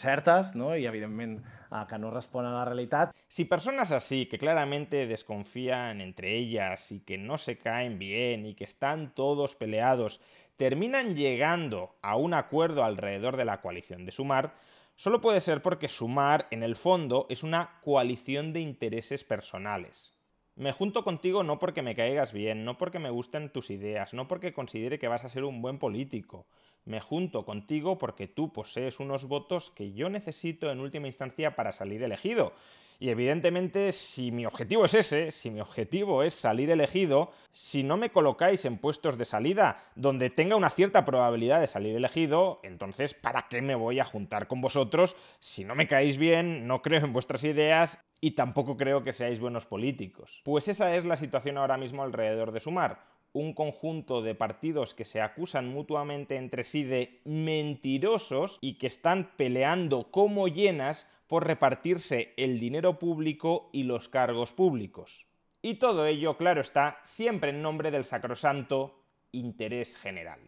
que 1.88 1.99
no 1.99 2.11
a 2.11 2.53
la 2.53 2.64
realitat. 2.64 3.14
Si 3.29 3.45
personas 3.45 3.92
así, 3.92 4.27
que 4.27 4.38
claramente 4.38 5.07
desconfían 5.07 6.01
entre 6.01 6.37
ellas 6.37 6.90
y 6.92 7.01
que 7.01 7.19
no 7.19 7.38
se 7.38 7.59
caen 7.59 7.99
bien 7.99 8.47
y 8.47 8.55
que 8.55 8.64
están 8.64 9.14
todos 9.14 9.55
peleados, 9.55 10.21
terminan 10.57 11.14
llegando 11.16 11.97
a 12.03 12.16
un 12.16 12.35
acuerdo 12.35 12.85
alrededor 12.85 13.37
de 13.37 13.45
la 13.45 13.61
coalición 13.61 14.05
de 14.05 14.12
Sumar, 14.12 14.55
solo 14.95 15.21
puede 15.21 15.40
ser 15.40 15.62
porque 15.62 15.88
Sumar, 15.88 16.47
en 16.51 16.62
el 16.62 16.77
fondo, 16.77 17.27
es 17.29 17.42
una 17.42 17.81
coalición 17.83 18.53
de 18.53 18.61
intereses 18.61 19.25
personales. 19.25 20.14
Me 20.55 20.73
junto 20.73 21.05
contigo 21.05 21.42
no 21.42 21.59
porque 21.59 21.83
me 21.83 21.95
caigas 21.95 22.33
bien, 22.33 22.64
no 22.64 22.79
porque 22.79 22.99
me 22.99 23.11
gusten 23.11 23.51
tus 23.51 23.69
ideas, 23.71 24.14
no 24.14 24.27
porque 24.27 24.55
considere 24.55 24.99
que 24.99 25.09
vas 25.09 25.23
a 25.23 25.29
ser 25.29 25.45
un 25.45 25.61
buen 25.61 25.79
político. 25.79 26.47
Me 26.87 27.01
junto 27.01 27.44
contigo 27.44 27.99
porque 27.99 28.29
tú 28.29 28.53
posees 28.53 29.01
unos 29.01 29.27
votos 29.27 29.70
que 29.70 29.92
yo 29.92 30.09
necesito 30.09 30.70
en 30.70 30.81
última 30.81 31.09
instancia 31.09 31.57
para 31.57 31.72
salir 31.72 32.03
elegido. 32.03 32.53
Y 32.99 33.11
evidentemente, 33.11 33.92
si 33.92 34.31
mi 34.31 34.46
objetivo 34.46 34.85
es 34.85 34.94
ese, 34.94 35.31
si 35.31 35.51
mi 35.51 35.61
objetivo 35.61 36.22
es 36.22 36.33
salir 36.33 36.70
elegido, 36.70 37.31
si 37.53 37.83
no 37.83 37.96
me 37.96 38.11
colocáis 38.11 38.64
en 38.64 38.79
puestos 38.79 39.18
de 39.18 39.25
salida 39.25 39.85
donde 39.96 40.31
tenga 40.31 40.57
una 40.57 40.70
cierta 40.70 41.05
probabilidad 41.05 41.61
de 41.61 41.66
salir 41.66 41.94
elegido, 41.96 42.61
entonces, 42.62 43.12
¿para 43.12 43.49
qué 43.49 43.61
me 43.61 43.75
voy 43.75 44.01
a 44.01 44.05
juntar 44.05 44.46
con 44.46 44.61
vosotros 44.61 45.16
si 45.40 45.64
no 45.64 45.75
me 45.75 45.87
caéis 45.88 46.16
bien, 46.16 46.66
no 46.66 46.81
creo 46.81 47.05
en 47.05 47.12
vuestras 47.12 47.44
ideas 47.44 48.01
y 48.20 48.31
tampoco 48.31 48.77
creo 48.77 49.05
que 49.05 49.12
seáis 49.12 49.40
buenos 49.40 49.66
políticos? 49.66 50.40
Pues 50.44 50.68
esa 50.68 50.94
es 50.96 51.05
la 51.05 51.16
situación 51.16 51.59
ahora 51.59 51.77
mismo 51.77 52.03
alrededor 52.03 52.53
de 52.53 52.61
Sumar 52.61 53.16
un 53.37 53.53
conjunto 53.53 54.22
de 54.22 54.35
partidos 54.35 54.94
que 54.94 55.05
se 55.05 55.20
acusan 55.20 55.68
mutuamente 55.68 56.37
entre 56.37 56.64
sí 56.64 56.85
de 56.85 57.20
mentirosos 57.25 58.59
y 58.62 58.79
que 58.79 58.87
están 58.87 59.33
peleando 59.37 60.11
como 60.11 60.49
llenas 60.49 61.07
por 61.27 61.46
repartirse 61.46 62.33
el 62.38 62.59
dinero 62.59 62.99
público 62.99 63.68
y 63.72 63.83
los 63.83 64.09
cargos 64.09 64.53
públicos. 64.53 65.27
Y 65.61 65.75
todo 65.75 66.07
ello, 66.07 66.38
claro 66.38 66.62
está, 66.62 66.99
siempre 67.03 67.51
en 67.51 67.61
nombre 67.61 67.90
del 67.90 68.05
sacrosanto 68.05 69.03
interés 69.33 69.99
general. 69.99 70.40